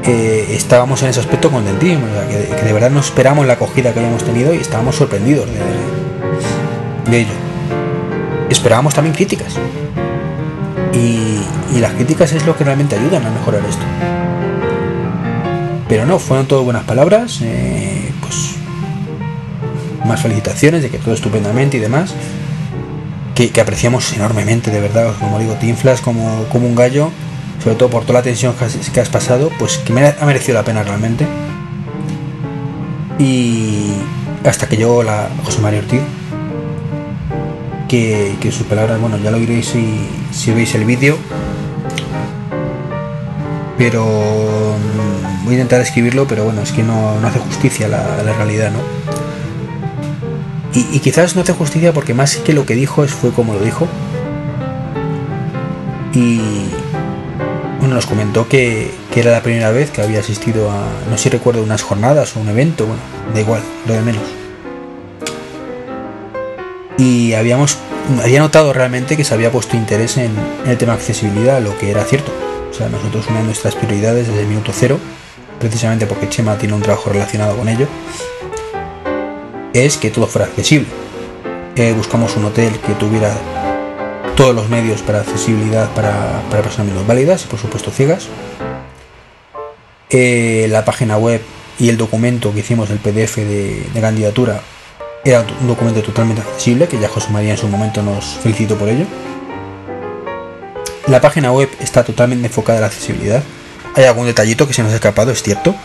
[0.07, 4.53] estábamos en ese aspecto contentísimos, que, de verdad no esperamos la acogida que habíamos tenido
[4.53, 5.47] y estábamos sorprendidos
[7.09, 7.33] de, ello.
[8.49, 9.55] Esperábamos también críticas.
[10.93, 11.41] Y,
[11.79, 13.83] las críticas es lo que realmente ayudan a mejorar esto.
[15.87, 18.55] Pero no, fueron todo buenas palabras, eh, pues
[20.05, 22.13] más felicitaciones de que todo estupendamente y demás.
[23.35, 27.11] Que, apreciamos enormemente, de verdad, como digo, te inflas como un gallo
[27.63, 28.53] sobre todo por toda la tensión
[28.93, 31.25] que has pasado, pues que me ha merecido la pena realmente.
[33.19, 33.93] Y
[34.45, 36.01] hasta que llegó la José María Ortiz,
[37.87, 39.73] que, sus palabras, bueno, ya lo oiréis
[40.31, 41.17] si, veis el vídeo,
[43.77, 48.33] pero mm, voy a intentar escribirlo, pero bueno, es que no, hace justicia a la,
[48.33, 48.79] realidad, ¿no?
[50.73, 53.53] Y, y, quizás no hace justicia porque más que lo que dijo es fue como
[53.53, 53.87] lo dijo.
[56.13, 56.69] Y,
[57.93, 61.63] nos comentó que, era la primera vez que había asistido a, no sé si recuerdo,
[61.63, 63.01] unas jornadas o un evento, bueno,
[63.33, 64.21] da igual, lo de menos.
[66.99, 67.77] Y habíamos,
[68.23, 70.31] había notado realmente que se había puesto interés en,
[70.67, 72.31] el tema accesibilidad, lo que era cierto.
[72.69, 74.99] O sea, nosotros una de nuestras prioridades desde el minuto cero,
[75.59, 77.87] precisamente porque Chema tiene un trabajo relacionado con ello,
[79.73, 80.87] es que todo fuera accesible.
[81.75, 83.35] Eh, buscamos un hotel que tuviera
[84.37, 88.27] todos los medios para accesibilidad para, personas menos válidas y por supuesto ciegas.
[90.11, 91.41] Eh, la página web
[91.79, 94.61] y el documento que hicimos, el PDF de, candidatura,
[95.25, 98.87] era un documento totalmente accesible, que ya José María en su momento nos felicitó por
[98.89, 99.05] ello.
[101.07, 103.43] La página web está totalmente enfocada en la accesibilidad.
[103.95, 105.75] Hay algún detallito que se nos ha escapado, es cierto.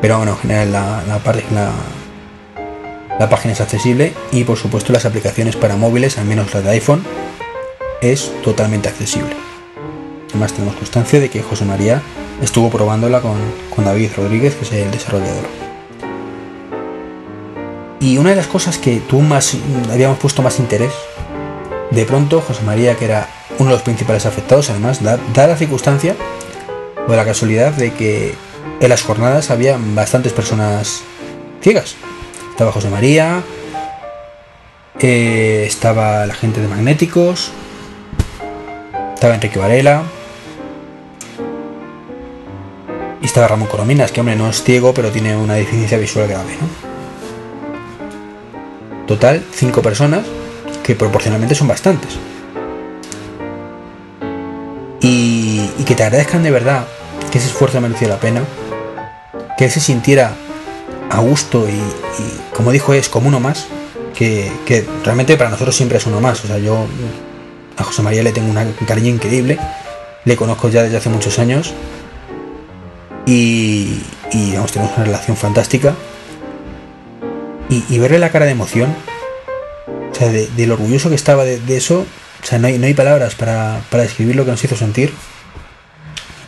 [0.00, 1.20] Pero bueno, en general la, la,
[1.52, 1.72] la,
[3.22, 6.70] la página es accesible y por supuesto las aplicaciones para móviles, al menos las de
[6.70, 7.04] iPhone,
[8.00, 9.36] es totalmente accesible.
[10.30, 12.02] Además tenemos constancia de que José María
[12.42, 13.38] estuvo probándola con,
[13.84, 15.44] David Rodríguez, que es el desarrollador.
[18.00, 19.56] Y una de las cosas que tú más
[19.92, 20.92] habíamos puesto más interés,
[21.92, 23.28] de pronto José María, que era
[23.60, 26.16] uno de los principales afectados, además, da la circunstancia
[27.06, 28.34] o la casualidad de que
[28.80, 31.02] en las jornadas había bastantes personas
[31.60, 31.94] ciegas.
[32.52, 33.42] Estaba José María,
[35.00, 37.50] eh, estaba la gente de Magnéticos,
[39.14, 40.02] estaba Enrique Varela,
[43.22, 46.52] y estaba Ramón Corominas, que hombre no es ciego, pero tiene una deficiencia visual grave.
[49.06, 50.26] Total, cinco personas,
[50.82, 52.18] que proporcionalmente son bastantes.
[55.00, 56.86] Y, y que te agradezcan de verdad
[57.30, 58.42] que ese esfuerzo mereció la pena,
[59.56, 60.34] que él se sintiera
[61.12, 61.80] a gusto y,
[62.54, 63.66] como dijo es como uno más,
[64.14, 64.50] que,
[65.04, 66.42] realmente para nosotros siempre es uno más.
[66.44, 66.86] O sea, yo
[67.76, 69.58] a José María le tengo un cariño increíble,
[70.24, 71.74] le conozco ya desde hace muchos años
[73.26, 74.00] y,
[74.32, 75.94] y vamos, tenemos una relación fantástica.
[77.68, 78.94] Y, verle la cara de emoción,
[80.10, 82.00] o sea, de, lo orgulloso que estaba de, eso,
[82.42, 85.10] o sea, no hay, no hay palabras para, para describir lo que nos hizo sentir.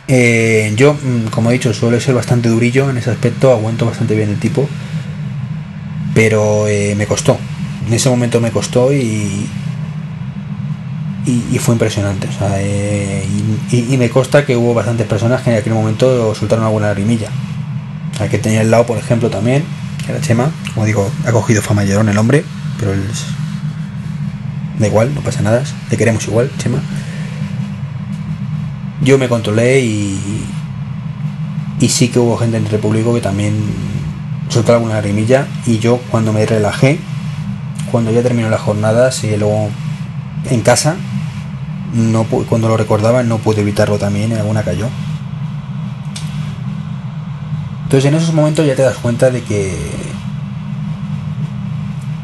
[0.07, 4.15] Eh, yo, mm, como he dicho, suelo ser bastante durillo en ese aspecto, aguanto bastante
[4.15, 4.67] bien el tipo,
[6.13, 7.37] pero eh, me costó.
[7.87, 9.47] En ese momento me costó y,
[11.25, 12.27] y, fue impresionante.
[12.57, 13.25] Eh,
[13.71, 17.29] y, me consta que hubo bastantes personas que en aquel momento soltaron alguna lagrimilla.
[18.19, 19.63] Hay que tenía al lado, por ejemplo, también,
[20.05, 22.45] que era Chema, como digo, ha cogido fama en el hombre,
[22.79, 23.03] pero él
[24.79, 26.81] da igual, no pasa nada, le queremos igual, Chema
[29.01, 30.45] yo me controlé y,
[31.79, 33.55] y sí que hubo gente entre el público que también
[34.49, 36.99] soltó alguna rimilla y yo cuando me relajé,
[37.91, 39.69] cuando ya terminó la jornada, y luego
[40.49, 40.95] en casa,
[41.93, 44.87] no cuando lo recordaba no pude evitarlo también, en alguna cayó.
[47.83, 49.77] Entonces en esos momentos ya te das cuenta de que,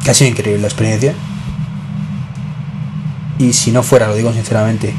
[0.04, 1.14] que ha sido increíble la experiencia.
[3.38, 4.94] Y si no fuera, lo digo sinceramente,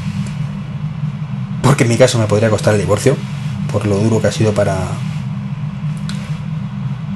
[1.64, 3.16] porque en mi caso me podría costar el divorcio,
[3.72, 4.76] por lo duro que ha sido para,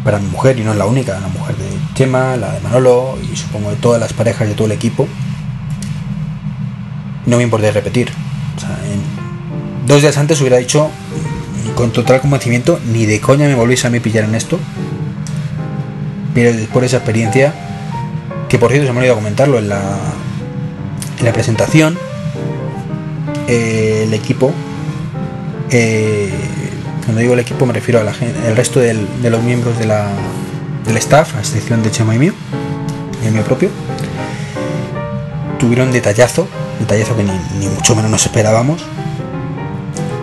[0.03, 3.19] para mi mujer, y no es la única, la mujer de Chema, la de Manolo,
[3.31, 5.07] y supongo de todas las parejas de todo el equipo.
[7.27, 8.11] No me importa repetir.
[9.87, 10.91] dos días antes hubiera dicho,
[11.75, 14.59] con total convencimiento, ni de coña me volvéis a mí pillar en esto.
[16.33, 17.53] Pero por esa experiencia,
[18.49, 19.83] que por cierto se me ha olvidado comentarlo en la,
[21.19, 21.99] en la presentación,
[23.49, 24.53] eh, el equipo,
[25.71, 26.31] eh,
[27.05, 28.05] cuando digo el equipo me refiero a
[28.55, 30.11] resto de los miembros de la,
[30.85, 32.35] del staff, a excepción de Chema y mío,
[33.23, 33.71] y el mío propio,
[35.59, 36.47] tuvieron detallazo,
[36.79, 38.85] detallazo que ni, ni mucho menos nos esperábamos.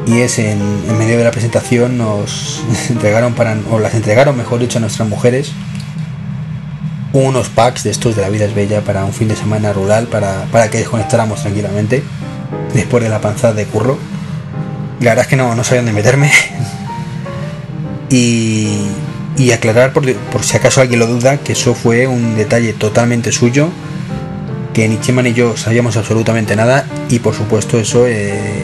[0.06, 2.62] Y es en, en, medio de la presentación nos
[2.92, 5.52] entregaron para, o las entregaron mejor dicho a nuestras mujeres,
[7.12, 10.06] unos packs de estos de la vida es bella para un fin de semana rural
[10.06, 12.04] para, para que desconectáramos tranquilamente
[12.76, 13.98] después de la panzada de curro.
[15.00, 16.32] La verdad es que no, no sabían de meterme.
[18.10, 18.88] y,
[19.38, 20.06] y aclarar por,
[20.44, 23.70] si acaso alguien lo duda que eso fue un detalle totalmente suyo
[24.74, 28.64] que ni Chema ni yo sabíamos absolutamente nada y por supuesto eso eh,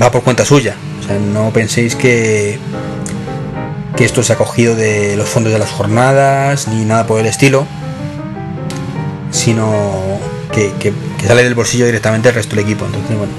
[0.00, 0.74] va por cuenta suya
[1.32, 2.58] no penséis que
[3.96, 7.26] que esto se ha cogido de los fondos de las jornadas ni nada por el
[7.26, 7.66] estilo
[9.30, 10.18] sino
[10.52, 13.32] que, que sale del bolsillo directamente el resto del equipo entonces bueno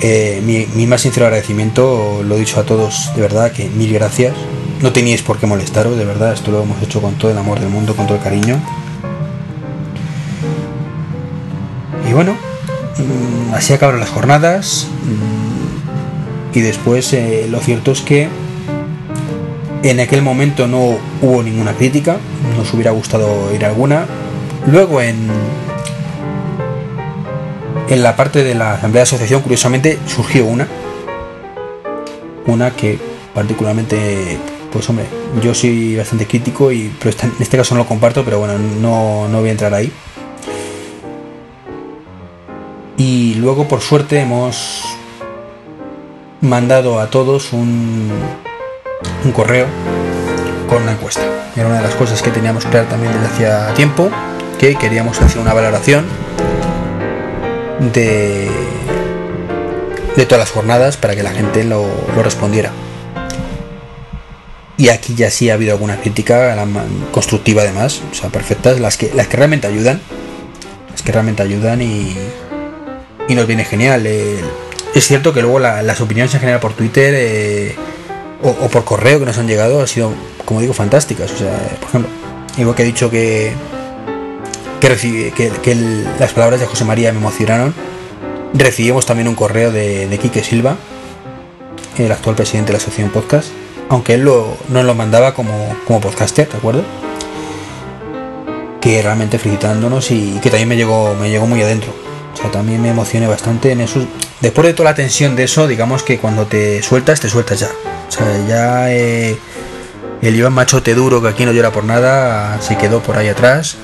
[0.00, 4.34] eh, mi, más sincero agradecimiento lo he dicho a todos de verdad que mil gracias
[4.82, 7.60] no teníais por qué molestaros, de verdad, esto lo hemos hecho con todo el amor
[7.60, 8.60] del mundo, con todo el cariño.
[12.08, 12.36] Y bueno,
[12.98, 14.86] mmm, así acabaron las jornadas.
[15.04, 18.28] Mmm, y después eh, lo cierto es que
[19.82, 22.18] en aquel momento no hubo ninguna crítica,
[22.56, 24.06] nos hubiera gustado ir alguna.
[24.66, 25.28] Luego en,
[27.88, 30.66] en la parte de la asamblea de asociación, curiosamente, surgió una.
[32.46, 32.98] Una que
[33.34, 34.38] particularmente
[34.76, 35.06] pues hombre,
[35.42, 39.40] yo soy bastante crítico y en este caso no lo comparto, pero bueno, no, no
[39.40, 39.90] voy a entrar ahí.
[42.98, 44.82] Y luego por suerte hemos
[46.42, 48.10] mandado a todos un,
[49.24, 49.66] un correo
[50.68, 51.22] con una encuesta.
[51.56, 54.10] Era una de las cosas que teníamos claro también desde hacía tiempo,
[54.58, 56.04] que queríamos hacer una valoración
[57.80, 58.48] de,
[60.16, 62.72] de todas las jornadas para que la gente lo, lo respondiera.
[64.78, 66.54] Y aquí ya sí ha habido alguna crítica
[67.10, 70.00] constructiva además, o sea, perfectas, las que, las que realmente ayudan,
[70.90, 72.14] las que realmente ayudan y,
[73.26, 74.06] y nos viene genial.
[74.06, 74.40] Eh,
[74.94, 77.74] es cierto que luego la, las opiniones en general por Twitter eh,
[78.42, 80.12] o, o, por correo que nos han llegado han sido,
[80.44, 81.32] como digo, fantásticas.
[81.32, 82.10] O sea, por ejemplo,
[82.58, 83.52] igual que he dicho que,
[84.94, 85.74] que, que,
[86.18, 87.74] las palabras de José María me emocionaron,
[88.54, 90.76] recibimos también un correo de, de Quique Silva,
[91.98, 93.48] el actual presidente de la Asociación Podcast
[93.88, 96.84] aunque él lo, no lo mandaba como, como podcaster, ¿de acuerdo?
[98.80, 101.92] Que realmente felicitándonos y que también me llegó, me llegó muy adentro.
[102.34, 104.04] O sea, también me emocioné bastante en eso.
[104.40, 107.70] Después de toda la tensión de eso, digamos que cuando te sueltas, te sueltas ya.
[108.08, 109.38] O sea, ya eh,
[110.20, 113.76] el Iván Machote duro, que aquí no llora por nada, se quedó por ahí atrás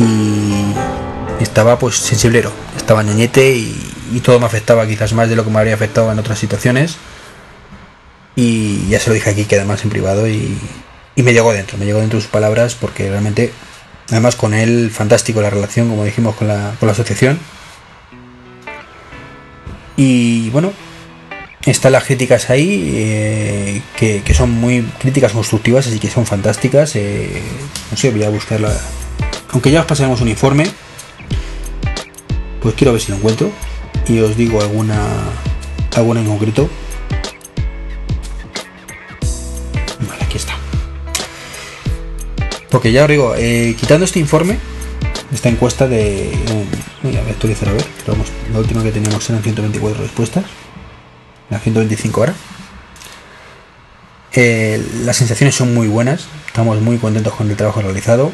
[0.00, 5.50] y estaba pues sensiblero, estaba ñeñete y, todo me afectaba quizás más de lo que
[5.50, 6.96] me habría afectado en otras situaciones
[8.34, 10.58] y ya se lo dije aquí que además en privado y,
[11.16, 13.52] me llegó dentro, me llegó dentro sus palabras porque realmente,
[14.08, 17.40] además con él, fantástico la relación, como dijimos, con la, con la asociación.
[19.96, 20.72] Y bueno,
[21.66, 26.94] están las críticas ahí, eh, que, son muy críticas constructivas, así que son fantásticas.
[26.94, 27.42] Eh,
[27.90, 28.72] no sé, voy a buscarla.
[29.50, 30.66] Aunque ya os pasaremos un informe,
[32.60, 33.50] pues quiero ver si lo encuentro
[34.06, 34.98] y os digo alguna,
[35.94, 36.68] alguna en concreto.
[42.70, 44.58] Porque ya os digo, eh, quitando este informe,
[45.32, 46.30] esta encuesta de.
[46.32, 46.64] Eh,
[47.02, 50.44] voy a actualizar a ver, vamos, la última que teníamos eran 124 respuestas,
[51.48, 52.34] las 125 ahora.
[54.32, 58.32] Eh, las sensaciones son muy buenas, estamos muy contentos con el trabajo realizado.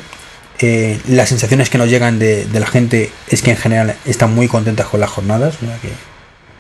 [1.09, 4.87] Las sensaciones que nos llegan de, la gente es que en general están muy contentas
[4.87, 5.91] con las jornadas, sea que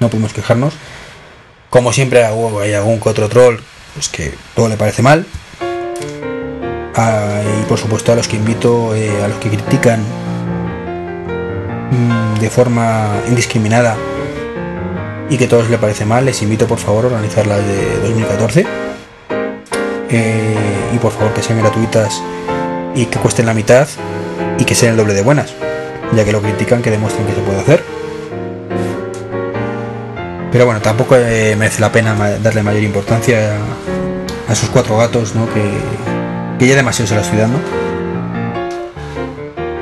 [0.01, 0.75] no podemos quejarnos.
[1.71, 3.59] Como siempre hay algún que otro troll
[3.95, 5.25] pues que todo le parece mal,
[6.95, 10.05] a, y por supuesto a los que invito, eh, a los que critican
[11.91, 13.97] mmm, de forma indiscriminada
[15.31, 18.67] y que todos les parece mal, les invito por favor a organizar las de 2014
[20.11, 20.57] eh,
[20.93, 22.21] y por favor que sean gratuitas
[22.95, 23.89] y que cuesten la mitad
[24.59, 25.53] y que sean el doble de buenas,
[26.15, 27.85] ya que lo critican, que demuestren que se puede hacer.
[30.53, 33.57] Pero bueno, tampoco eh, merece la pena darle mayor importancia
[34.49, 35.53] a, esos cuatro gatos ¿no?
[35.53, 35.63] que,
[36.59, 37.59] que ya demasiado se la estoy dando.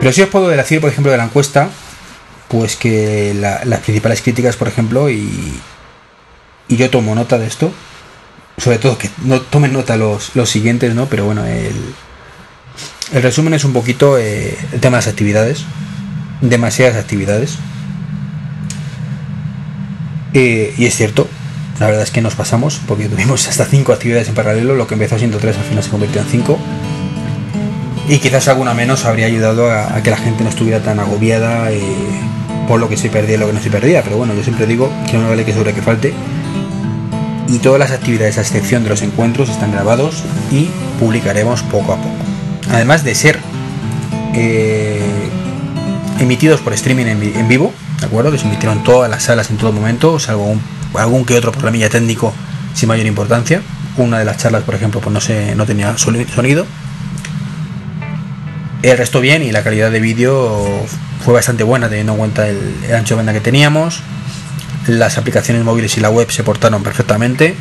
[0.00, 1.68] Pero sí os puedo decir, por ejemplo, de la encuesta,
[2.48, 5.60] pues que la, las principales críticas, por ejemplo, y,
[6.68, 7.70] y, yo tomo nota de esto,
[8.56, 11.06] sobre todo que no tomen nota los, los siguientes, ¿no?
[11.06, 11.94] Pero bueno, el,
[13.12, 15.64] el resumen es un poquito eh, el tema de las actividades.
[16.40, 17.58] Demasiadas actividades.
[20.34, 21.28] Eh, y es cierto,
[21.78, 24.94] la verdad es que nos pasamos, porque tuvimos hasta cinco actividades en paralelo, lo que
[24.94, 26.58] empezó siendo tres al final se convirtió en cinco.
[28.08, 31.80] Y quizás alguna menos habría ayudado a, que la gente no estuviera tan agobiada eh,
[32.66, 34.02] por lo que se perdía y lo que no se perdía.
[34.02, 36.14] Pero bueno, yo siempre digo que no vale que sobre que falte.
[37.48, 41.96] Y todas las actividades, a excepción de los encuentros, están grabados y publicaremos poco a
[41.96, 42.31] poco.
[42.70, 43.38] Además de ser
[44.34, 45.02] eh,
[46.20, 48.30] emitidos por streaming en, vivo, ¿de acuerdo?
[48.30, 50.56] Que se emitieron todas las salas en todo momento, salvo
[50.94, 52.32] algún que otro problemilla técnico
[52.74, 53.62] sin mayor importancia.
[53.96, 56.66] Una de las charlas, por ejemplo, pues no, se, no tenía sonido.
[58.82, 60.66] El resto bien y la calidad de vídeo
[61.24, 64.00] fue bastante buena teniendo en cuenta el, ancho de banda que teníamos.
[64.86, 67.54] Las aplicaciones móviles y la web se portaron perfectamente.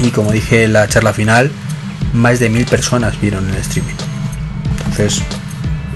[0.00, 1.52] Y como dije en la charla final,
[2.12, 3.94] más de mil personas vieron el streaming.
[4.78, 5.22] Entonces,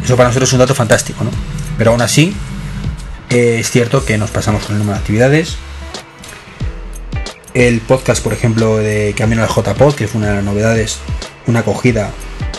[0.05, 1.31] eso para nosotros es un dato fantástico, ¿no?
[1.79, 2.35] Pero aún así,
[3.31, 5.57] eh, es cierto que nos pasamos con el número de actividades.
[7.55, 10.99] El podcast, por ejemplo, de Camino al JPod, que fue una de las novedades,
[11.47, 12.11] una acogida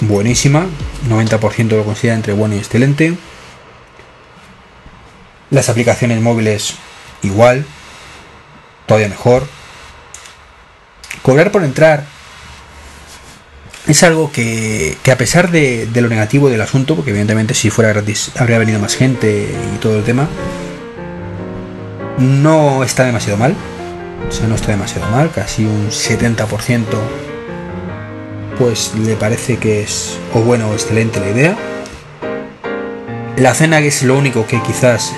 [0.01, 0.65] buenísima,
[1.09, 3.15] 90% lo considera entre bueno y excelente.
[5.49, 6.75] Las aplicaciones móviles
[7.21, 7.65] igual,
[8.85, 9.47] todavía mejor.
[11.21, 12.05] Cobrar por entrar
[13.87, 18.31] es algo que, a pesar de, lo negativo del asunto, porque evidentemente si fuera gratis
[18.37, 20.27] habría venido más gente y todo el tema,
[22.17, 23.55] no está demasiado mal.
[24.27, 26.83] O sea, no está demasiado mal, casi un 70%
[28.57, 31.57] pues le parece que es o bueno o excelente la idea.
[33.35, 35.11] La cena que es lo único que quizás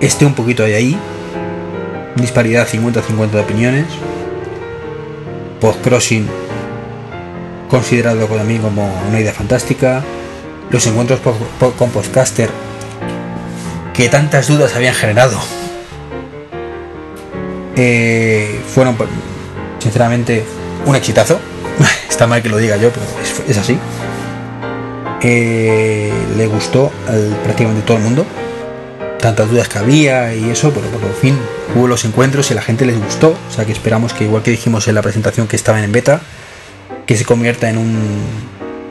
[0.00, 0.98] esté un poquito de ahí.
[2.16, 3.86] Disparidad 50-50 de opiniones.
[5.60, 6.26] Post-crossing
[7.68, 10.02] considerado por mí como una idea fantástica.
[10.70, 12.50] Los encuentros con podcaster
[13.94, 15.38] que tantas dudas habían generado
[17.76, 18.96] eh, fueron
[19.78, 20.44] sinceramente
[20.86, 21.38] un exitazo.
[22.08, 23.04] Está mal que lo diga yo, pero
[23.48, 23.78] es, así.
[25.22, 28.26] Eh, le gustó a prácticamente todo el mundo.
[29.20, 31.38] Tantas dudas que había y eso, pero por fin
[31.74, 33.36] hubo los encuentros y la gente les gustó.
[33.48, 36.20] O sea que esperamos que igual que dijimos en la presentación que estaban en beta,
[37.06, 37.96] que se convierta en un.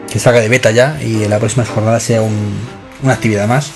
[0.09, 3.71] que salga de beta ya y en la próxima jornada sea una actividad más.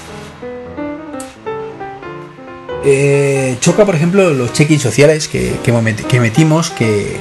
[2.86, 7.18] Eh, choca, por ejemplo, los check-ins sociales que, que, metimos que,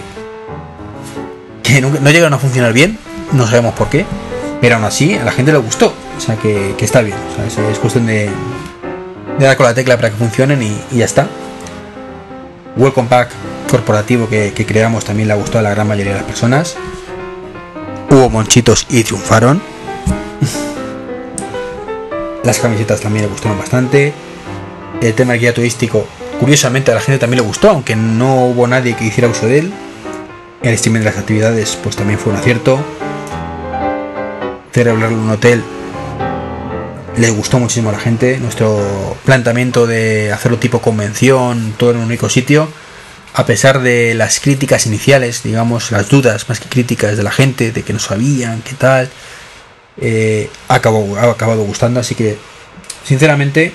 [1.65, 2.97] que no, llegaron a funcionar bien,
[3.33, 4.07] no sabemos por qué,
[4.61, 7.17] pero aún así a la gente le gustó, o sea que, está bien,
[7.73, 8.31] es cuestión de,
[9.41, 11.27] dar con la tecla para que funcionen y, ya está.
[12.77, 13.31] Welcome Pack
[13.69, 16.77] corporativo que, que creamos también le gustó a la gran mayoría de las personas
[18.11, 19.61] hubo monchitos y triunfaron.
[22.45, 24.13] Las camisetas también le gustaron bastante.
[25.01, 26.07] El tema del guía turístico,
[26.41, 29.61] curiosamente a la gente también le gustó, aunque no hubo nadie que hiciera uso de
[29.61, 29.73] él.
[30.63, 32.79] El streaming de las actividades, pues también fue un acierto.
[34.73, 35.63] Celebrar un hotel
[37.17, 38.39] le gustó muchísimo a la gente.
[38.39, 42.69] Nuestro planteamiento de hacerlo tipo convención, todo en un único sitio,
[43.39, 47.71] a pesar de las críticas iniciales, digamos, las dudas más que críticas de la gente,
[47.71, 49.09] de que no sabían, qué tal,
[50.01, 52.01] eh, ha, acabado, gustando.
[52.01, 52.37] Así que,
[53.05, 53.73] sinceramente,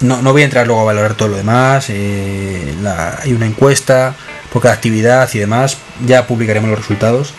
[0.00, 1.86] no, voy a entrar luego a valorar todo lo demás.
[1.88, 2.74] Eh,
[3.18, 4.14] hay una encuesta
[4.52, 5.78] por cada actividad y demás.
[6.06, 7.32] Ya publicaremos los resultados.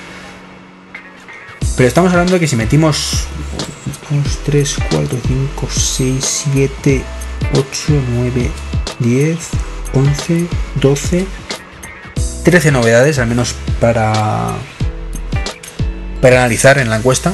[1.77, 3.27] Pero estamos hablando de que si metimos
[4.09, 7.03] 2, 3, 4, 5, 6, 7,
[7.53, 7.63] 8,
[8.15, 8.51] 9,
[8.97, 9.49] 10,
[9.93, 11.25] 11, 12,
[12.43, 14.53] 13 novedades, al menos para,
[16.21, 17.33] para analizar en la encuesta,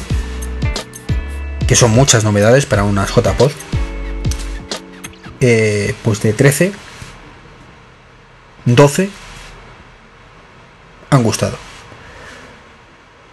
[1.68, 3.52] que son muchas novedades para unas JPod.
[5.42, 6.72] Eh, pues de 13,
[8.66, 9.10] 12
[11.10, 11.58] han gustado.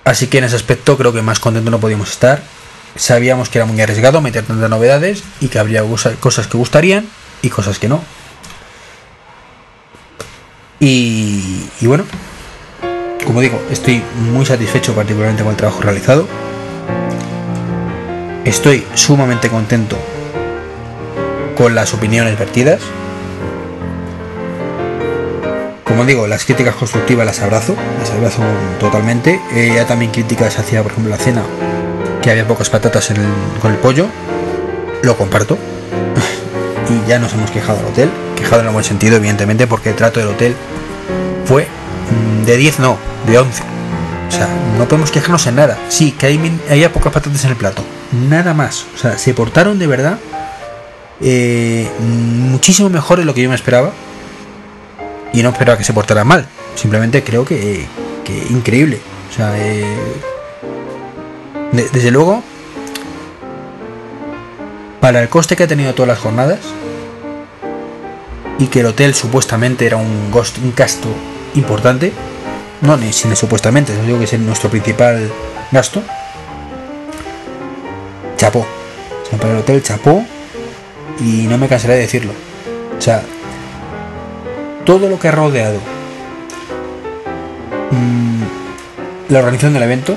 [0.04, 2.42] Así que en ese aspecto creo que más contento no podíamos estar.
[2.96, 5.82] Sabíamos que era muy arriesgado meter tantas novedades y que habría
[6.20, 7.08] cosas que gustarían
[7.40, 8.02] y cosas que no.
[10.84, 12.02] Y, bueno,
[13.24, 14.02] como digo, estoy
[14.32, 16.26] muy satisfecho particularmente con el trabajo realizado.
[18.44, 19.96] Estoy sumamente contento
[21.56, 22.80] con las opiniones vertidas.
[25.84, 28.42] Como digo, las críticas constructivas las abrazo, las abrazo
[28.80, 29.40] totalmente.
[29.54, 31.44] Eh, ya también críticas hacia, por ejemplo, la cena,
[32.20, 33.12] que había pocas patatas
[33.60, 34.08] con el pollo.
[35.02, 35.56] Lo comparto.
[36.92, 38.10] Y ya nos hemos quejado al hotel.
[38.36, 40.54] Quejado en el buen sentido, evidentemente, porque el trato del hotel
[41.44, 41.66] fue
[42.10, 43.62] mm, de 10 no, de 11.
[44.28, 45.78] O sea, no podemos quejarnos en nada.
[45.88, 47.82] Sí, que hay, hay pocas patatas en el plato.
[48.28, 48.86] Nada más.
[48.94, 50.18] O sea, se portaron de verdad
[51.20, 53.92] eh, muchísimo mejor de lo que yo me esperaba.
[55.32, 56.46] Y no esperaba que se portara mal.
[56.74, 57.86] Simplemente creo que,
[58.24, 59.00] que increíble.
[59.30, 59.84] O sea, eh,
[61.72, 62.42] desde luego,
[65.02, 66.60] para el coste que ha tenido todas las jornadas,
[68.60, 71.08] y que el hotel supuestamente era un, un gasto
[71.56, 72.12] importante,
[72.82, 75.28] no ni sin supuestamente, digo que es nuestro principal
[75.72, 76.04] gasto,
[78.36, 78.64] chapó.
[79.40, 80.24] Para el hotel chapó
[81.18, 82.32] y no me cansaré de decirlo.
[82.96, 83.22] O sea,
[84.84, 85.80] todo lo que ha rodeado
[87.90, 88.42] mmm,
[89.30, 90.14] la organización del evento,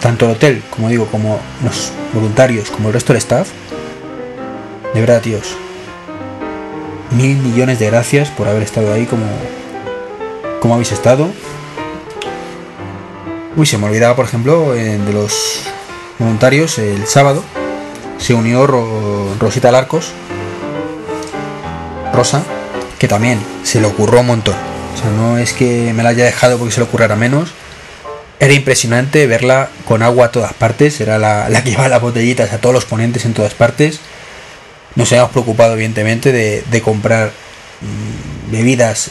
[0.00, 3.48] tanto el hotel, como digo, como los voluntarios, como el resto del staff,
[4.94, 5.56] de verdad, tíos,
[7.10, 9.26] mil millones de gracias por haber estado ahí como,
[10.60, 11.28] como habéis estado.
[13.56, 15.62] Uy, se me olvidaba, por ejemplo, de los
[16.18, 17.42] voluntarios, el sábado
[18.18, 20.12] se unió Rosita Larcos,
[22.12, 22.42] Rosa,
[22.98, 24.54] que también se le ocurrió un montón.
[24.94, 27.52] O sea, no es que me la haya dejado porque se le ocurriera menos.
[28.40, 31.00] Era impresionante verla con agua a todas partes.
[31.02, 34.00] Era la, que llevaba las botellitas a todos los ponentes en todas partes.
[34.96, 37.32] Nos habíamos preocupado, evidentemente, de, comprar
[37.82, 39.10] mm, bebidas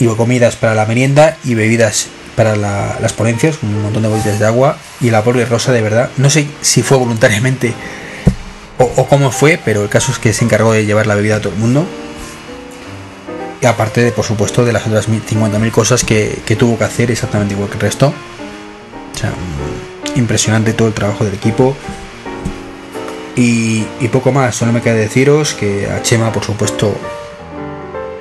[0.00, 4.46] y comidas para la merienda y bebidas para las ponencias, un montón de botellas de
[4.46, 4.78] agua.
[5.02, 7.74] Y la pobre Rosa, de verdad, no sé si fue voluntariamente
[8.78, 11.40] o, cómo fue, pero el caso es que se encargó de llevar la bebida a
[11.40, 11.86] todo el mundo
[13.66, 17.68] aparte de por supuesto de las otras 50.000 cosas que, tuvo que hacer exactamente igual
[17.68, 18.14] que el resto
[19.18, 19.32] sea,
[20.14, 21.76] impresionante todo el trabajo del equipo.
[23.36, 26.92] Y, poco más solo me queda deciros que a Chema por supuesto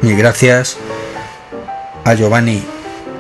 [0.02, 0.78] mil gracias.
[2.04, 2.64] A Giovanni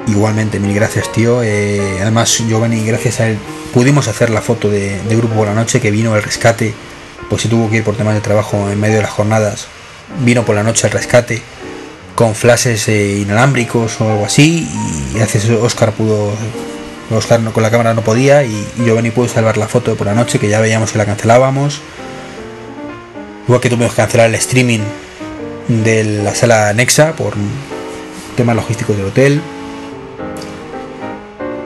[0.07, 1.41] igualmente mil gracias tío.
[1.43, 3.37] Eh, además Giovanni gracias a él
[3.73, 6.73] pudimos hacer la foto de, grupo por la noche que vino el rescate
[7.29, 9.67] pues si tuvo que ir por temas de trabajo en medio de las jornadas.
[10.23, 11.41] Vino por la noche el rescate
[12.13, 14.67] con flashes eh, inalámbricos o algo así
[15.15, 16.31] y hace Oscar pudo
[17.09, 20.13] Con la cámara no podía y, yo Giovanni pudo salvar la foto de por la
[20.13, 21.81] noche que ya veíamos que la cancelábamos.
[23.45, 24.81] Igual que tuvimos que cancelar el streaming
[25.69, 27.33] de la sala anexa por
[28.35, 29.41] temas logísticos del hotel.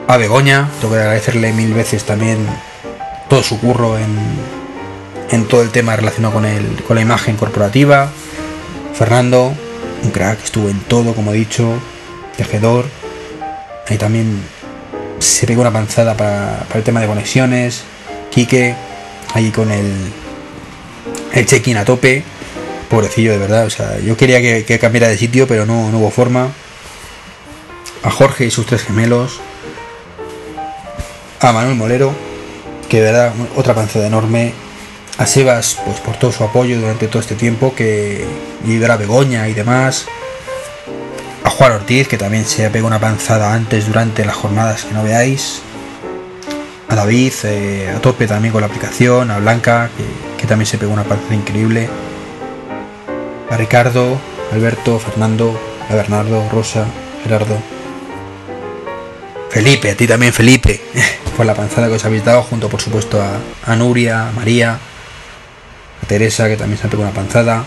[0.06, 2.46] A Begoña tengo que agradecerle mil veces también
[3.28, 4.16] todo su curro en,
[5.30, 8.10] en todo el tema relacionado con, el, con la imagen corporativa.
[8.94, 9.52] Fernando
[10.04, 11.72] un crack, estuvo en todo, como he dicho,
[12.36, 12.86] tejedor.
[13.88, 14.40] Ahí también
[15.22, 17.82] se pegó una panzada para, el tema de conexiones.
[18.30, 18.74] Quique,
[19.34, 19.92] ahí con el,
[21.32, 22.24] el check-in a tope.
[22.88, 23.66] Pobrecillo, de verdad.
[23.66, 26.48] O sea, yo quería que, cambiara de sitio, pero no, no hubo forma.
[28.02, 29.40] A Jorge y sus tres gemelos.
[31.40, 32.12] A Manuel Molero,
[32.88, 34.52] que de verdad, otra panzada enorme
[35.18, 38.24] a Sebas pues por todo su apoyo durante todo este tiempo que
[38.64, 40.06] y a Begoña y demás
[41.44, 45.02] a Juan Ortiz que también se pegado una panzada antes durante las jornadas que no
[45.02, 45.62] veáis.
[46.88, 49.30] A David eh, a tope también con la aplicación.
[49.30, 49.90] A Blanca
[50.38, 51.88] que, también se pegó una panzada increíble.
[53.48, 54.18] A Ricardo
[54.52, 56.86] Alberto Fernando a Bernardo Rosa
[57.22, 57.56] Gerardo.
[59.50, 60.80] Felipe a ti también Felipe
[61.36, 63.38] por la panzada que os habéis dado junto por supuesto a,
[63.70, 64.78] a Nuria a María
[66.02, 67.64] a Teresa, que también se ha pegado una panzada,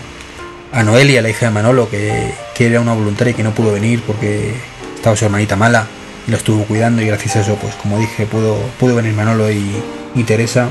[0.76, 4.02] a Noelia, la hija de Manolo, que, era una voluntaria y que no pudo venir
[4.06, 4.52] porque
[4.94, 5.86] estaba su hermanita mala
[6.28, 9.50] y lo estuvo cuidando y gracias a eso, pues como dije, pudo, pudo venir Manolo
[9.50, 9.82] y,
[10.26, 10.68] Teresa.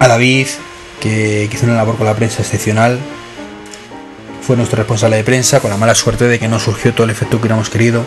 [0.00, 0.48] A David,
[1.00, 2.98] que, que hizo una labor con la prensa excepcional,
[4.42, 7.10] fue nuestro responsable de prensa, con la mala suerte de que no surgió todo el
[7.10, 8.02] efecto que hubiéramos querido.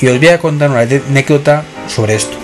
[0.00, 2.36] Y os voy a contar una anécdota sobre esto.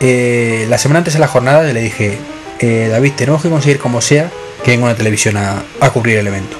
[0.00, 2.18] Eh, la semana antes de la jornada le dije,
[2.60, 4.30] eh, David, tenemos que conseguir como sea
[4.62, 6.56] que venga una televisión a, cubrir el evento.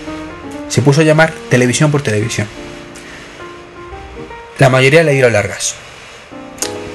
[0.68, 2.46] Se puso a llamar televisión por televisión.
[4.58, 5.74] La mayoría le dieron largas.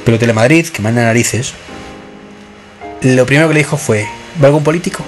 [0.03, 1.53] Pero Telemadrid, que manda narices,
[3.01, 4.07] lo primero que le dijo fue,
[4.41, 5.03] ¿va algún político?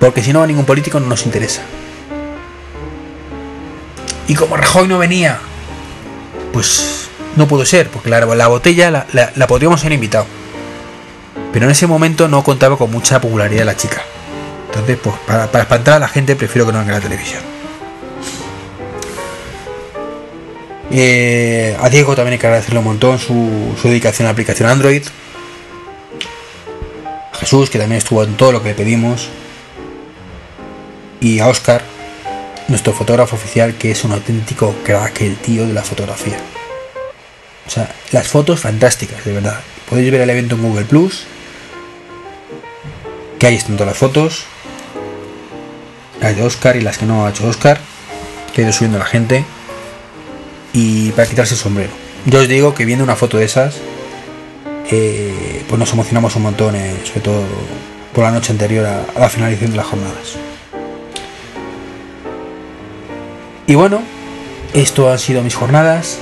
[0.00, 1.62] Porque si no va ningún político no nos interesa.
[4.28, 5.38] Y como Rajoy no venía,
[6.52, 10.26] pues no pudo ser, porque la, la botella la, podríamos haber invitado.
[11.52, 14.02] Pero en ese momento no contaba con mucha popularidad la chica.
[14.66, 17.42] Entonces, pues para, espantar a la gente prefiero que no venga la televisión.
[20.90, 24.68] Eh, a Diego también hay que agradecerle un montón su, su dedicación a la aplicación
[24.68, 25.02] Android.
[27.32, 29.28] A Jesús, que también estuvo en todo lo que le pedimos.
[31.20, 31.82] Y a Oscar,
[32.68, 36.38] nuestro fotógrafo oficial, que es un auténtico crack, el tío de la fotografía.
[37.66, 39.60] O sea, las fotos fantásticas, de verdad.
[39.88, 41.24] Podéis ver el evento en Google Plus.
[43.38, 44.44] Que ahí están todas las fotos.
[46.20, 47.80] Las de Oscar y las que no ha hecho Oscar.
[48.52, 49.44] Que ha ido subiendo la gente.
[50.72, 51.90] Y para quitarse el sombrero.
[52.26, 53.76] Yo os digo que viendo una foto de esas,
[54.90, 57.42] eh, pues nos emocionamos un montón, eh, sobre todo
[58.12, 60.36] por la noche anterior a la finalización de las jornadas.
[63.66, 64.02] Y bueno,
[64.74, 66.18] esto han sido mis jornadas,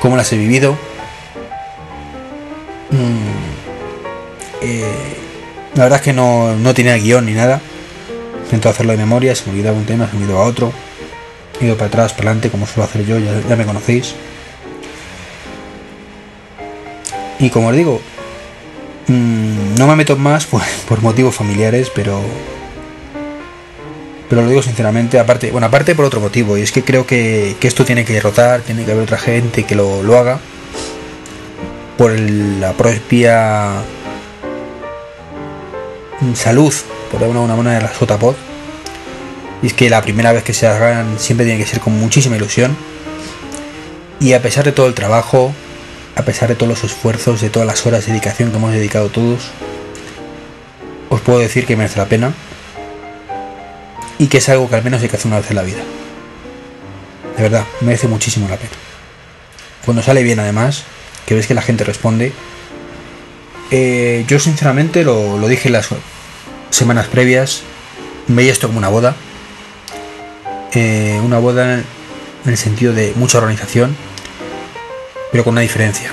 [0.00, 0.76] cómo las he vivido.
[5.80, 7.58] La verdad es que no, no tenía guion ni nada.
[8.44, 10.74] Intento hacerlo de memoria, se me olvidaba un tema, se me olvidaba otro.
[11.58, 14.14] He ido para atrás, para adelante, como suelo hacer yo, ya, me conocéis.
[17.38, 17.98] Y como os digo,
[19.06, 20.46] mm, no me meto más
[20.86, 22.20] por motivos familiares, pero
[24.28, 27.56] pero lo digo sinceramente, aparte, bueno, aparte por otro motivo, y es que creo que,
[27.62, 30.40] esto tiene que rotar, tiene que haber otra gente que lo, haga
[31.96, 33.82] por la propia
[36.34, 36.72] salud,
[37.10, 38.34] por alguna manera, de la JPod.
[39.62, 42.36] Y es que la primera vez que se hagan siempre tiene que ser con muchísima
[42.36, 42.76] ilusión.
[44.20, 45.52] Y a pesar de todo el trabajo,
[46.16, 49.08] a pesar de todos los esfuerzos, de todas las horas de dedicación que hemos dedicado
[49.08, 49.50] todos,
[51.08, 52.32] os puedo decir que merece la pena
[54.18, 55.82] y que es algo que al menos hay que hacer una vez en la vida.
[57.36, 58.72] De verdad, merece muchísimo la pena.
[59.84, 60.84] Cuando sale bien además,
[61.26, 62.32] que ves que la gente responde,
[63.70, 65.88] eh, yo sinceramente lo, dije en las
[66.70, 67.62] semanas previas,
[68.26, 69.14] veía esto como una boda,
[70.72, 71.84] eh, una boda en
[72.44, 73.96] el sentido de mucha organización,
[75.30, 76.10] pero con una diferencia.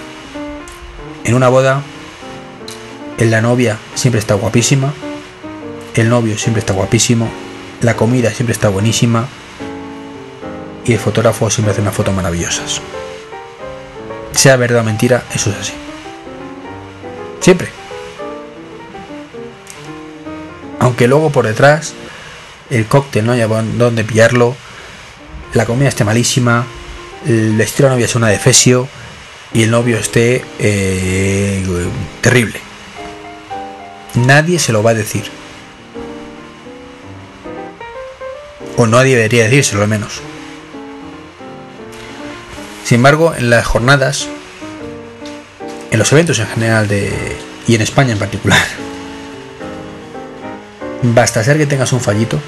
[1.24, 1.82] En una boda,
[3.18, 4.94] en la novia siempre está guapísima,
[5.96, 7.28] el novio siempre está guapísimo,
[7.82, 9.28] la comida siempre está buenísima
[10.86, 12.82] y el fotógrafo siempre hace unas fotos maravillosas.
[14.34, 15.87] Sea verdad o mentira, eso es así.
[17.40, 17.70] Siempre.
[20.80, 21.94] Aunque luego por detrás
[22.70, 24.56] el cóctel no haya donde pillarlo,
[25.54, 26.66] la comida esté malísima,
[27.26, 28.88] el estilo novia sea una defesio
[29.54, 31.64] y el novio esté eh,
[32.22, 32.60] terrible.
[34.16, 35.38] Nadie se lo va a decir.
[38.78, 40.22] o no debería decírselo al menos.
[42.86, 44.28] Sin embargo, en las jornadas,
[45.98, 47.12] en los eventos en general de,
[47.68, 48.62] y en España en particular,
[51.02, 52.40] basta ser que tengas un fallito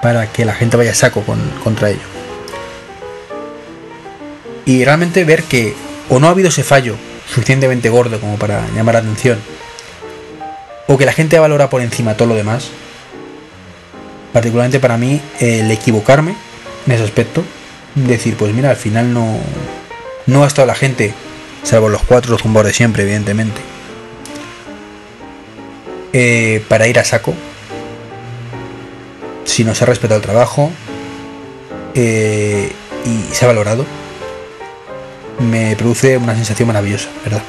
[0.00, 1.24] para que la gente vaya saco
[1.64, 1.98] contra ello.
[4.66, 5.74] Y realmente ver que
[6.08, 6.94] o no ha habido ese fallo
[7.26, 9.40] suficientemente gordo como para llamar la atención,
[10.86, 12.68] o que la gente valora por encima todo lo demás,
[14.32, 16.36] particularmente para mí, el equivocarme
[16.86, 17.42] en ese aspecto,
[17.96, 19.40] decir, pues mira, al final no,
[20.26, 21.14] no ha estado la gente,
[21.62, 23.60] salvo los cuatro zumbos de siempre, evidentemente,
[26.12, 27.34] eh, para ir a saco,
[29.44, 30.70] si no se ha respetado el trabajo
[31.94, 32.72] eh,
[33.04, 33.84] y se ha valorado,
[35.38, 37.42] me produce una sensación maravillosa, ¿verdad?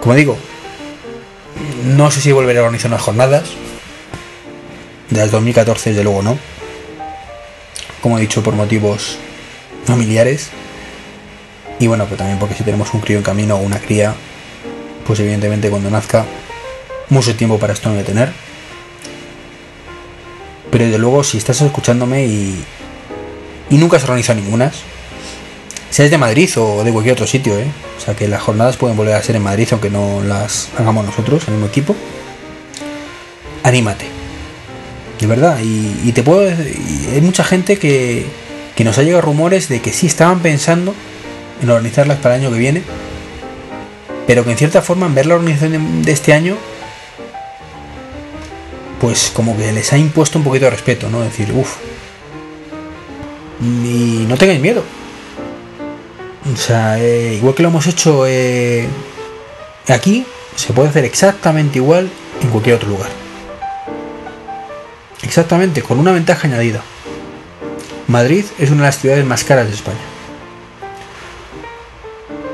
[0.00, 0.36] Como digo,
[1.84, 3.44] no sé si volveré a organizar unas jornadas,
[5.12, 6.38] de las 2014 desde luego no.
[8.00, 9.18] Como he dicho, por motivos
[9.84, 10.50] familiares.
[11.82, 14.14] Y bueno, pues también porque si tenemos un crío en camino o una cría,
[15.04, 16.24] pues evidentemente cuando nazca,
[17.08, 18.32] mucho tiempo para esto no voy tener.
[20.70, 22.64] Pero desde luego, si estás escuchándome y,
[23.68, 24.70] y nunca has organizado ninguna,
[25.90, 27.66] seas de Madrid o de cualquier otro sitio, ¿eh?
[27.98, 31.04] o sea que las jornadas pueden volver a ser en Madrid aunque no las hagamos
[31.04, 31.96] nosotros, el mismo equipo,
[33.64, 34.06] anímate
[35.18, 35.58] de verdad.
[35.60, 38.24] Y, te puedo hay mucha gente que,
[38.76, 40.94] que nos ha llegado rumores de que sí estaban pensando
[41.62, 42.82] en organizarlas para el año que viene,
[44.26, 46.56] pero que en cierta forma en ver la organización de, este año,
[49.00, 51.20] pues como que les ha impuesto un poquito de respeto, ¿no?
[51.20, 51.76] Decir, uff,
[53.60, 54.82] y no tengáis miedo.
[56.52, 58.88] O sea, eh, igual que lo hemos hecho eh,
[59.88, 62.10] aquí, se puede hacer exactamente igual
[62.42, 63.10] en cualquier otro lugar.
[65.22, 66.82] Exactamente, con una ventaja añadida.
[68.08, 70.11] Madrid es una de las ciudades más caras de España.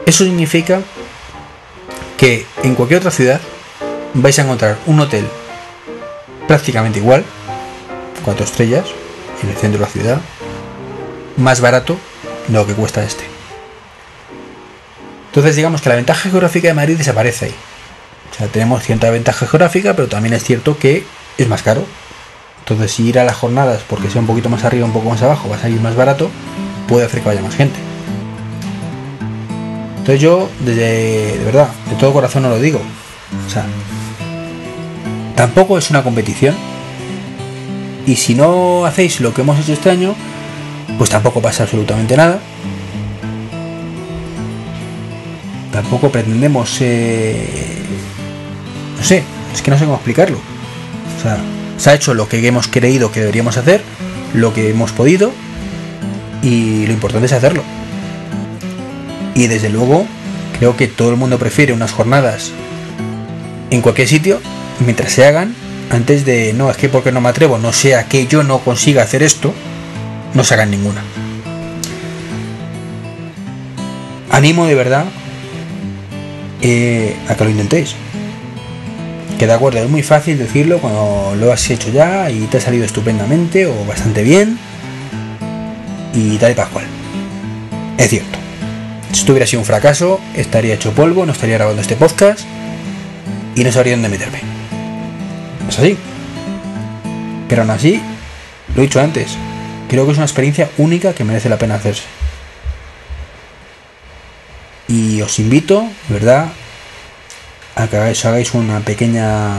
[0.08, 0.80] Eso significa
[2.16, 3.42] que en cualquier otra ciudad
[4.14, 5.28] vais a encontrar un hotel
[6.46, 7.26] prácticamente igual,
[8.24, 8.86] cuatro estrellas,
[9.42, 10.20] en el centro de la ciudad,
[11.36, 11.98] más barato
[12.46, 13.24] de lo que cuesta este.
[15.26, 17.54] Entonces digamos que la ventaja geográfica de Madrid desaparece ahí.
[18.32, 21.04] O sea, tenemos cierta ventaja geográfica, pero también es cierto que
[21.36, 21.84] es más caro,
[22.60, 25.20] Entonces, si ir a las jornadas porque sea un poquito más arriba, un poco más
[25.20, 26.30] abajo, va a salir más barato,
[26.88, 27.87] puede hacer que vaya más gente.
[30.08, 32.80] Entonces yo, desde, de verdad, de todo corazón no lo digo.
[33.46, 33.66] O sea,
[35.36, 36.54] tampoco es una competición.
[38.06, 40.14] Y si no hacéis lo que hemos hecho este año,
[40.96, 42.40] pues tampoco pasa absolutamente nada.
[45.74, 46.78] Tampoco pretendemos...
[46.80, 47.76] Eh,
[48.96, 50.38] no sé, es que no sé cómo explicarlo.
[50.38, 51.36] O sea,
[51.76, 53.82] se ha hecho lo que hemos creído que deberíamos hacer,
[54.32, 55.32] lo que hemos podido,
[56.42, 57.62] y lo importante es hacerlo.
[59.38, 60.04] Y desde luego,
[60.58, 62.50] creo que todo el mundo prefiere unas jornadas
[63.70, 64.40] en cualquier sitio
[64.80, 65.54] mientras se hagan
[65.92, 69.04] antes de no, es que porque no me atrevo, no sea que yo no consiga
[69.04, 69.54] hacer esto,
[70.34, 71.04] no se hagan ninguna.
[74.32, 75.04] Animo de verdad
[76.60, 77.94] eh, a que lo intentéis.
[79.38, 82.60] Que de acuerdo, es muy fácil decirlo cuando lo has hecho ya y te ha
[82.60, 84.58] salido estupendamente o bastante bien
[86.12, 86.86] y tal y pascual.
[87.98, 88.37] Es cierto.
[89.12, 92.40] Esto hubiera sido un fracaso, estaría hecho polvo, no estaría grabando este podcast
[93.54, 94.40] y no sabría dónde meterme.
[95.68, 95.96] Es así.
[97.48, 98.02] Pero aún así,
[98.74, 99.36] lo he dicho antes,
[99.88, 102.04] creo que es una experiencia única que merece la pena hacerse.
[104.86, 106.48] Y os invito, ¿verdad?,
[107.74, 109.54] a que hagáis, una pequeña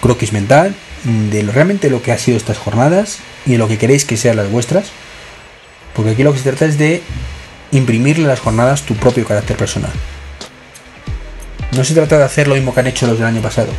[0.00, 0.74] croquis mental
[1.04, 4.50] de realmente lo que ha sido estas jornadas y lo que queréis que sean las
[4.50, 4.86] vuestras.
[5.94, 7.02] Porque aquí lo que se trata es de
[7.72, 9.92] imprimirle a las jornadas tu propio carácter personal.
[11.72, 13.72] No se trata de hacer lo mismo que han hecho los del año pasado.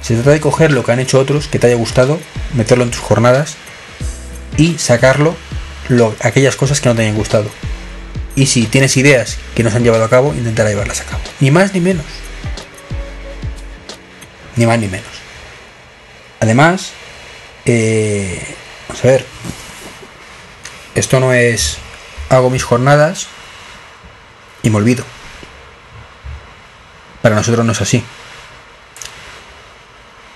[0.00, 2.18] Se trata de coger lo que han hecho otros que te haya gustado,
[2.54, 3.56] meterlo en tus jornadas
[4.56, 5.36] y sacarlo
[6.20, 7.50] aquellas cosas que no te hayan gustado.
[8.34, 11.22] Y si tienes ideas que no se han llevado a cabo, intentar llevarlas a cabo.
[11.40, 12.06] Ni más ni menos.
[14.56, 15.06] Ni más ni menos.
[16.40, 16.92] Además,
[17.66, 18.42] eh,
[18.88, 19.26] vamos a ver.
[20.94, 21.78] Esto no es
[22.36, 23.26] hago mis jornadas
[24.62, 25.04] y me olvido.
[27.20, 28.02] Para nosotros no es así.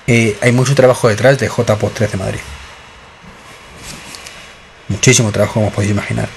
[0.07, 2.41] Eh, hay mucho trabajo detrás de JPOD 13 Madrid.
[4.89, 6.29] Muchísimo trabajo, como podéis imaginar.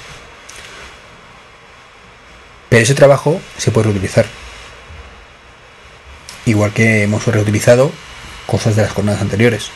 [2.70, 4.26] Pero ese trabajo se puede reutilizar.
[6.46, 7.92] Igual que hemos reutilizado
[8.48, 9.70] cosas de las jornadas anteriores.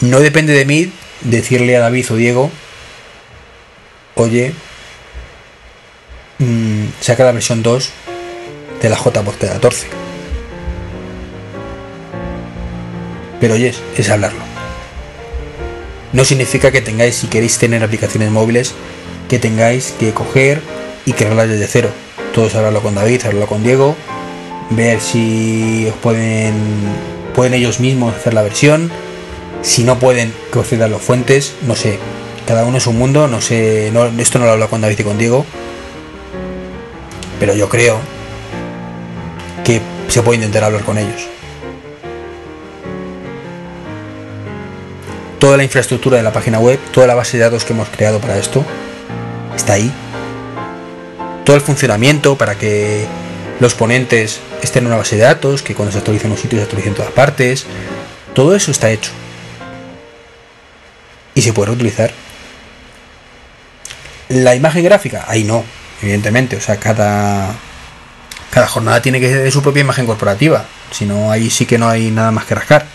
[0.00, 2.50] No depende de mí decirle a David o Diego,
[4.16, 4.52] oye,
[6.38, 7.90] mmm, saca la versión 2
[8.82, 9.86] de la JPOD 14.
[13.40, 14.40] Pero oye, es hablarlo.
[16.12, 18.72] No significa que tengáis, si queréis tener aplicaciones móviles,
[19.28, 20.62] que tengáis que coger
[21.04, 21.90] y crearlas desde cero.
[22.32, 23.96] Todos hablarlo con David, hablarlo con Diego,
[24.70, 26.54] ver si os pueden,
[27.34, 28.90] pueden ellos mismos hacer la versión.
[29.62, 31.98] Si no pueden, que os las fuentes, no sé.
[32.46, 35.18] Cada uno es un mundo, no sé, esto no lo hablo con David y con
[35.18, 35.46] Diego.
[37.40, 37.98] Pero yo creo
[39.64, 41.26] que se puede intentar hablar con ellos.
[45.38, 48.18] Toda la infraestructura de la página web, toda la base de datos que hemos creado
[48.18, 48.64] para esto,
[49.56, 49.92] está ahí
[51.44, 53.06] todo el funcionamiento para que
[53.60, 56.64] los ponentes estén en una base de datos, que cuando se actualicen los sitios se
[56.64, 57.66] actualicen en todas partes.
[58.34, 59.10] Todo eso está hecho.
[61.34, 62.23] Y se puede reutilizar.
[64.34, 65.64] La imagen gráfica, ahí no,
[66.02, 66.56] evidentemente.
[66.56, 67.54] O sea, cada,
[68.50, 70.64] cada jornada tiene que ser su propia imagen corporativa.
[70.90, 72.86] Si no, ahí sí que no hay nada más que rascar.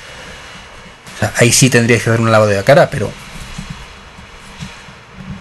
[1.15, 3.11] O sea, ahí sí tendríais que hacer un lavado de la cara, pero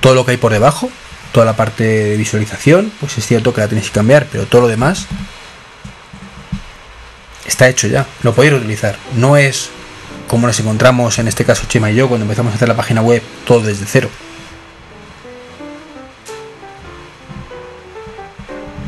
[0.00, 0.90] todo lo que hay por debajo
[1.32, 4.62] toda la parte de visualización, pues es cierto que la tenéis que cambiar, pero todo
[4.62, 5.06] lo demás
[7.46, 8.96] está hecho ya, lo podéis utilizar.
[9.14, 9.70] No es
[10.26, 13.02] como nos encontramos en este caso Chema y yo cuando empezamos a hacer la página
[13.02, 14.10] web todo desde cero.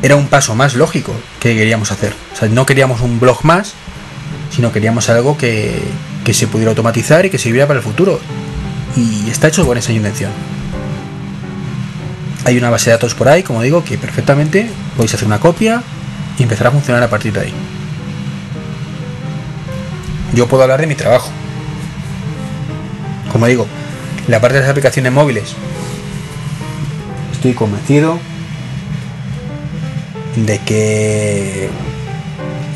[0.03, 2.13] Era un paso más lógico que queríamos hacer.
[2.33, 3.73] O sea, no queríamos un blog más,
[4.49, 5.79] sino queríamos algo que,
[6.25, 8.19] que se pudiera automatizar y que sirviera para el futuro.
[8.95, 10.31] Y está hecho con esa intención.
[12.45, 15.83] Hay una base de datos por ahí, como digo, que perfectamente podéis hacer una copia
[16.39, 17.53] y empezar a funcionar a partir de ahí.
[20.33, 21.29] Yo puedo hablar de mi trabajo.
[23.31, 23.67] Como digo,
[24.27, 25.53] la parte de las aplicaciones móviles,
[27.33, 28.19] estoy convencido
[30.35, 31.69] de que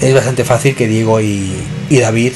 [0.01, 1.53] es bastante fácil que Diego y,
[1.89, 2.33] David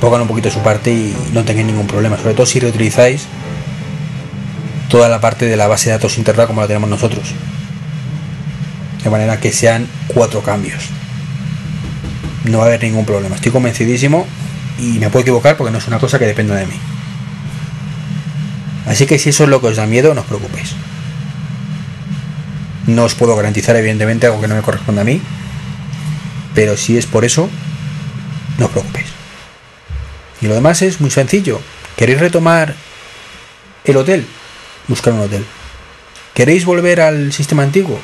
[0.00, 3.26] pongan un poquito su parte y no tengan ningún problema, sobre todo si reutilizáis
[4.88, 7.34] toda la parte de la base de datos interna como la tenemos nosotros.
[9.02, 10.84] De manera que sean cuatro cambios.
[12.44, 13.34] No va a haber ningún problema.
[13.34, 14.26] Estoy convencidísimo
[14.78, 16.76] y me puedo equivocar porque no es una cosa que dependa de mí.
[18.86, 20.74] Así que si eso es lo que os da miedo, no os preocupéis.
[22.88, 25.20] No os puedo garantizar, evidentemente, algo que no me corresponde a mí.
[26.54, 27.50] Pero si es por eso,
[28.56, 29.08] no os preocupéis.
[30.40, 31.60] Y lo demás es muy sencillo.
[31.96, 32.74] ¿Queréis retomar
[33.84, 34.26] el hotel?
[34.86, 35.44] Buscar un hotel.
[36.32, 38.00] ¿Queréis volver al sistema antiguo?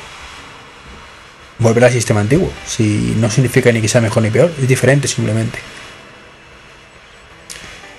[1.57, 2.51] Volver al sistema antiguo.
[2.67, 5.57] Si no significa ni que sea mejor ni peor, es diferente simplemente.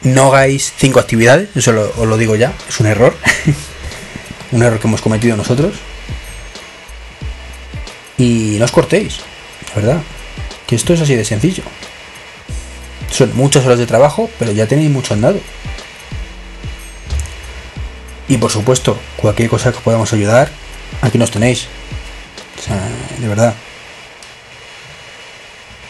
[0.03, 3.17] No hagáis cinco actividades, eso os lo digo ya, es un error.
[4.53, 5.75] un error que hemos cometido nosotros.
[8.19, 9.21] Y no os cortéis,
[9.75, 10.01] verdad.
[10.67, 11.63] Que esto es así de sencillo.
[13.11, 15.41] Son muchas horas de trabajo, pero ya tenéis mucho andado.
[18.29, 20.51] Y por supuesto, cualquier cosa que podamos ayudar,
[21.03, 21.67] aquí nos tenéis.
[22.59, 22.81] O sea,
[23.19, 23.55] de verdad.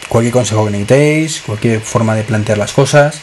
[0.09, 3.19] Cualquier consejo que necesitéis, cualquier forma de plantear las cosas,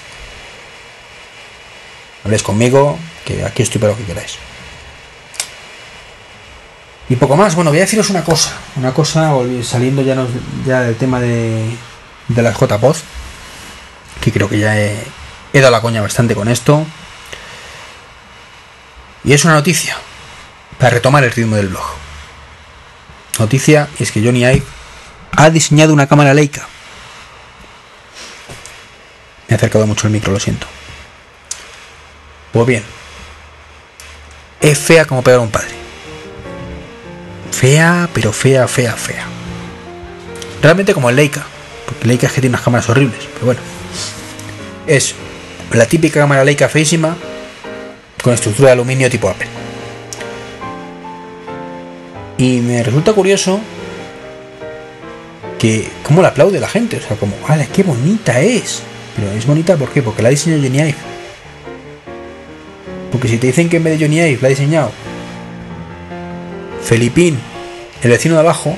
[2.25, 4.37] habléis conmigo, que aquí estoy para lo que queráis.
[7.09, 9.33] Y poco más, bueno, voy a deciros una cosa, una cosa,
[9.63, 10.17] saliendo ya,
[10.67, 11.77] ya del tema de,
[12.29, 13.03] de las JPOZ,
[14.23, 14.97] que creo que ya he,
[15.53, 16.87] he dado la coña bastante con esto.
[19.23, 19.97] Y es una noticia
[20.79, 21.85] para retomar el ritmo del blog.
[23.39, 24.65] Noticia es que Johnny Ive
[25.33, 26.67] ha diseñado una cámara Leica.
[29.49, 30.67] Me he acercado mucho el micro, lo siento.
[32.53, 32.85] Pues bien,
[34.61, 35.84] es fea como pegar a un padre.
[37.55, 39.27] Fea, pero fea, fea, fea.
[40.61, 41.47] Realmente como el Leica,
[41.87, 43.61] porque Leica es que tiene unas cámaras horribles, pero bueno.
[44.89, 45.15] Es
[45.73, 47.17] la típica cámara Leica feísima
[48.23, 49.47] con estructura de aluminio tipo Apple.
[52.39, 53.61] Y me resulta curioso
[55.57, 58.83] que cómo la aplaude la gente, o sea, como, ¡vale, qué bonita es!
[59.15, 60.03] Pero es bonita ¿por qué?
[60.03, 60.95] Porque la ha diseñado Johnny Ive.
[63.13, 65.04] Porque si te dicen que en vez de Johnny Ive la ha diseñado
[66.85, 67.41] Felipín,
[68.03, 68.77] el vecino de abajo,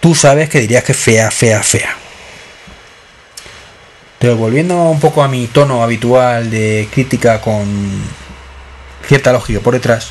[0.00, 1.96] tú sabes que dirías que fea, fea, fea.
[4.18, 8.02] Pero volviendo un poco a mi tono habitual de crítica con
[9.06, 10.10] cierta lógica por detrás,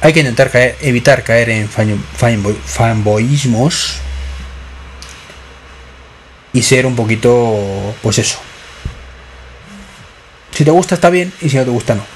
[0.00, 3.96] hay que intentar evitar caer en fanboyismos
[6.54, 8.38] y ser un poquito, pues eso,
[10.52, 12.13] si te gusta está bien y si no te gusta no.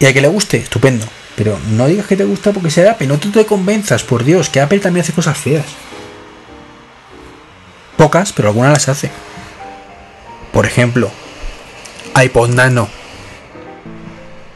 [0.00, 1.06] Y a que le guste, estupendo.
[1.36, 4.60] Pero no digas que te gusta porque sea Apple, no te convenzas, por Dios, que
[4.60, 5.66] Apple también hace cosas feas.
[7.96, 9.10] Pocas, pero algunas las hace.
[10.52, 11.10] Por ejemplo,
[12.20, 12.88] iPod Nano.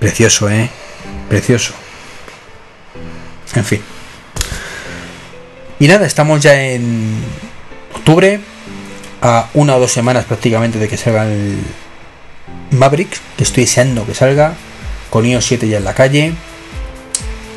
[0.00, 0.68] Precioso, ¿eh?
[1.28, 1.74] Precioso.
[3.54, 3.82] En fin.
[5.78, 7.22] Y nada, estamos ya en
[7.94, 8.40] octubre,
[9.22, 11.58] a una o dos semanas prácticamente de que salga el,
[12.70, 14.54] Maverick, que estoy deseando que salga,
[15.14, 16.32] con iOS 7 ya en la calle.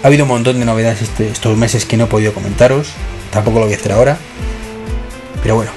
[0.03, 2.89] Ha habido un montón de novedades este, estos meses que no he podido comentaros,
[3.31, 4.19] tampoco lo voy a hacer ahora.
[5.41, 5.71] Pero bueno,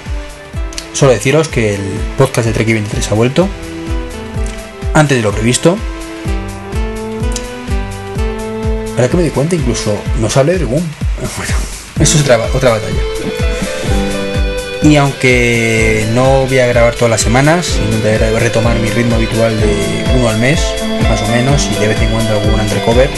[0.93, 1.81] solo deciros que el
[2.19, 3.49] podcast de Trek 23 ha vuelto,
[4.93, 5.75] antes de lo previsto.
[8.91, 10.83] Ahora que me doy cuenta, incluso nos hable del boom.
[11.35, 11.55] Bueno,
[11.99, 13.01] eso es otra, otra batalla.
[14.83, 20.05] Y aunque no voy a grabar todas las semanas, intentaré retomar mi ritmo habitual de
[20.15, 20.59] uno al mes,
[21.09, 23.09] más o menos, y de vez en cuando algún undercover,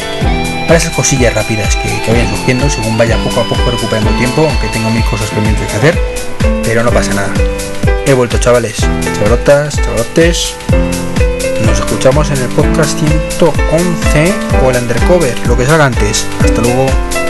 [0.68, 4.48] para esas cosillas rápidas que, que vayan surgiendo según vaya poco a poco recuperando tiempo,
[4.50, 6.00] aunque tengo mil cosas pendientes que hacer,
[6.64, 7.34] pero no pasa nada.
[8.06, 8.78] He vuelto chavales,
[9.16, 10.56] chavalotas, chavalotes.
[11.66, 16.28] Nos escuchamos en el podcast 111 o el undercover, lo que salga antes.
[16.44, 17.23] Hasta luego.